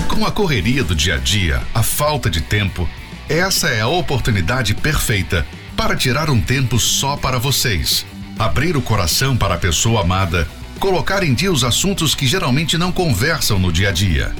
Com 0.08 0.26
a 0.26 0.32
correria 0.32 0.82
do 0.82 0.94
dia 0.94 1.14
a 1.16 1.18
dia, 1.18 1.62
a 1.74 1.82
falta 1.82 2.30
de 2.30 2.40
tempo, 2.40 2.88
essa 3.28 3.68
é 3.68 3.80
a 3.80 3.88
oportunidade 3.88 4.74
perfeita 4.74 5.46
para 5.76 5.96
tirar 5.96 6.30
um 6.30 6.40
tempo 6.40 6.78
só 6.78 7.16
para 7.16 7.38
vocês. 7.38 8.04
Abrir 8.38 8.76
o 8.76 8.82
coração 8.82 9.36
para 9.36 9.54
a 9.54 9.58
pessoa 9.58 10.02
amada, 10.02 10.48
colocar 10.78 11.22
em 11.22 11.34
dia 11.34 11.52
os 11.52 11.64
assuntos 11.64 12.14
que 12.14 12.26
geralmente 12.26 12.76
não 12.76 12.90
conversam 12.90 13.58
no 13.58 13.72
dia 13.72 13.90
a 13.90 13.92
dia. 13.92 14.34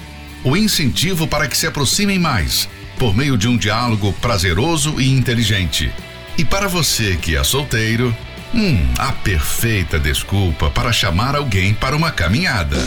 O 0.45 0.57
incentivo 0.57 1.27
para 1.27 1.47
que 1.47 1.57
se 1.57 1.66
aproximem 1.66 2.18
mais, 2.18 2.68
por 2.99 3.14
meio 3.14 3.37
de 3.37 3.49
um 3.49 3.57
diálogo 3.57 4.12
prazeroso 4.14 5.01
e 5.01 5.11
inteligente. 5.11 5.92
E 6.37 6.45
para 6.45 6.68
você 6.68 7.16
que 7.16 7.37
é 7.37 7.45
solteiro, 7.45 8.16
hum, 8.55 8.79
a 8.99 9.12
perfeita 9.12 9.99
desculpa 9.99 10.71
para 10.71 10.92
chamar 10.92 11.37
alguém 11.37 11.75
para 11.75 11.97
uma 11.97 12.11
caminhada. 12.11 12.79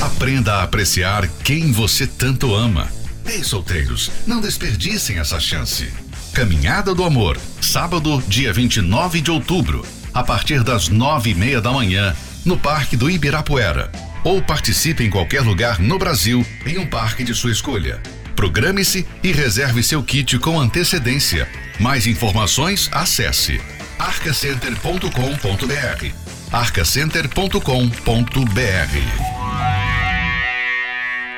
Aprenda 0.00 0.54
a 0.54 0.62
apreciar 0.62 1.26
quem 1.42 1.72
você 1.72 2.06
tanto 2.06 2.54
ama. 2.54 2.88
Ei, 3.26 3.42
solteiros, 3.42 4.10
não 4.26 4.40
desperdicem 4.40 5.18
essa 5.18 5.40
chance. 5.40 5.92
Caminhada 6.38 6.94
do 6.94 7.02
Amor, 7.02 7.36
sábado, 7.60 8.22
dia 8.28 8.52
29 8.52 9.20
de 9.20 9.28
outubro, 9.28 9.84
a 10.14 10.22
partir 10.22 10.62
das 10.62 10.88
nove 10.88 11.30
e 11.30 11.34
meia 11.34 11.60
da 11.60 11.72
manhã, 11.72 12.14
no 12.44 12.56
Parque 12.56 12.96
do 12.96 13.10
Ibirapuera. 13.10 13.90
Ou 14.22 14.40
participe 14.40 15.02
em 15.02 15.10
qualquer 15.10 15.40
lugar 15.40 15.80
no 15.80 15.98
Brasil, 15.98 16.46
em 16.64 16.78
um 16.78 16.86
parque 16.86 17.24
de 17.24 17.34
sua 17.34 17.50
escolha. 17.50 18.00
Programe-se 18.36 19.04
e 19.20 19.32
reserve 19.32 19.82
seu 19.82 20.00
kit 20.00 20.38
com 20.38 20.60
antecedência. 20.60 21.48
Mais 21.80 22.06
informações, 22.06 22.88
acesse 22.92 23.60
arcacenter.com.br. 23.98 26.06
arcacenter.com.br 26.52 29.38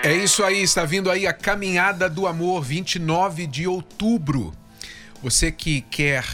é 0.02 0.14
isso 0.14 0.42
aí, 0.42 0.62
está 0.62 0.86
vindo 0.86 1.10
aí 1.10 1.26
a 1.26 1.32
Caminhada 1.32 2.08
do 2.08 2.26
Amor, 2.26 2.62
29 2.62 3.46
de 3.46 3.66
outubro. 3.66 4.54
Você 5.22 5.52
que 5.52 5.82
quer 5.82 6.24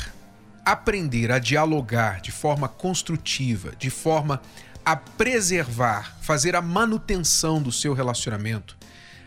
aprender 0.64 1.32
a 1.32 1.40
dialogar 1.40 2.20
de 2.20 2.30
forma 2.30 2.68
construtiva, 2.68 3.72
de 3.76 3.90
forma 3.90 4.40
a 4.84 4.94
preservar, 4.94 6.16
fazer 6.20 6.54
a 6.54 6.62
manutenção 6.62 7.60
do 7.60 7.72
seu 7.72 7.92
relacionamento, 7.92 8.76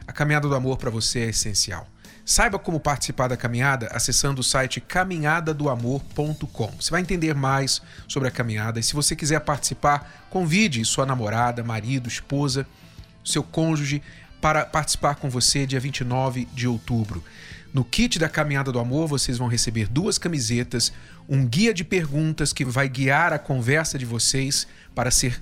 a 0.07 0.13
Caminhada 0.13 0.47
do 0.47 0.55
Amor 0.55 0.77
para 0.77 0.89
você 0.89 1.19
é 1.19 1.29
essencial. 1.29 1.85
Saiba 2.23 2.57
como 2.57 2.79
participar 2.79 3.27
da 3.27 3.35
caminhada 3.35 3.87
acessando 3.91 4.39
o 4.39 4.43
site 4.43 4.79
caminhadadoamor.com. 4.79 6.71
Você 6.79 6.91
vai 6.91 7.01
entender 7.01 7.35
mais 7.35 7.81
sobre 8.07 8.29
a 8.29 8.31
caminhada 8.31 8.79
e 8.79 8.83
se 8.83 8.93
você 8.93 9.13
quiser 9.13 9.41
participar, 9.41 10.27
convide 10.29 10.85
sua 10.85 11.05
namorada, 11.05 11.65
marido, 11.65 12.07
esposa, 12.07 12.65
seu 13.25 13.43
cônjuge 13.43 14.01
para 14.39 14.65
participar 14.65 15.15
com 15.15 15.29
você 15.29 15.65
dia 15.65 15.79
29 15.79 16.45
de 16.53 16.65
outubro. 16.65 17.21
No 17.73 17.83
kit 17.83 18.17
da 18.17 18.27
Caminhada 18.27 18.71
do 18.71 18.79
Amor, 18.79 19.07
vocês 19.07 19.37
vão 19.37 19.47
receber 19.47 19.87
duas 19.87 20.17
camisetas, 20.17 20.91
um 21.27 21.45
guia 21.45 21.73
de 21.73 21.83
perguntas 21.83 22.51
que 22.51 22.65
vai 22.65 22.89
guiar 22.89 23.31
a 23.31 23.37
conversa 23.37 23.97
de 23.97 24.05
vocês 24.05 24.67
para 24.95 25.11
ser 25.11 25.41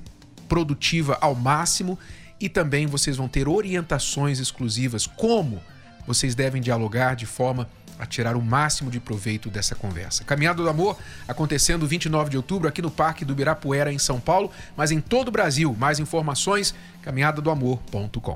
produtiva 0.50 1.18
ao 1.22 1.34
máximo 1.34 1.98
e 2.40 2.50
também 2.50 2.86
vocês 2.86 3.18
vão 3.18 3.28
ter 3.28 3.48
orientações 3.48 4.40
exclusivas 4.40 5.08
como 5.08 5.62
vocês 6.06 6.36
devem 6.36 6.62
dialogar 6.62 7.16
de 7.16 7.26
forma 7.26 7.68
a 8.00 8.06
tirar 8.06 8.36
o 8.36 8.42
máximo 8.42 8.92
de 8.92 9.00
proveito 9.00 9.50
dessa 9.50 9.74
conversa. 9.74 10.24
Caminhada 10.24 10.62
do 10.62 10.70
Amor 10.70 10.98
acontecendo 11.28 11.88
29 11.88 12.30
de 12.30 12.38
outubro 12.38 12.68
aqui 12.68 12.82
no 12.82 12.92
Parque 12.92 13.26
do 13.26 13.34
Ibirapuera, 13.34 13.92
em 13.92 13.98
São 13.98 14.20
Paulo, 14.20 14.52
mas 14.76 14.92
em 14.92 15.02
todo 15.02 15.30
o 15.30 15.32
Brasil. 15.32 15.76
Mais 15.80 16.00
informações, 16.00 16.76
caminhadadoamor.com. 17.02 18.36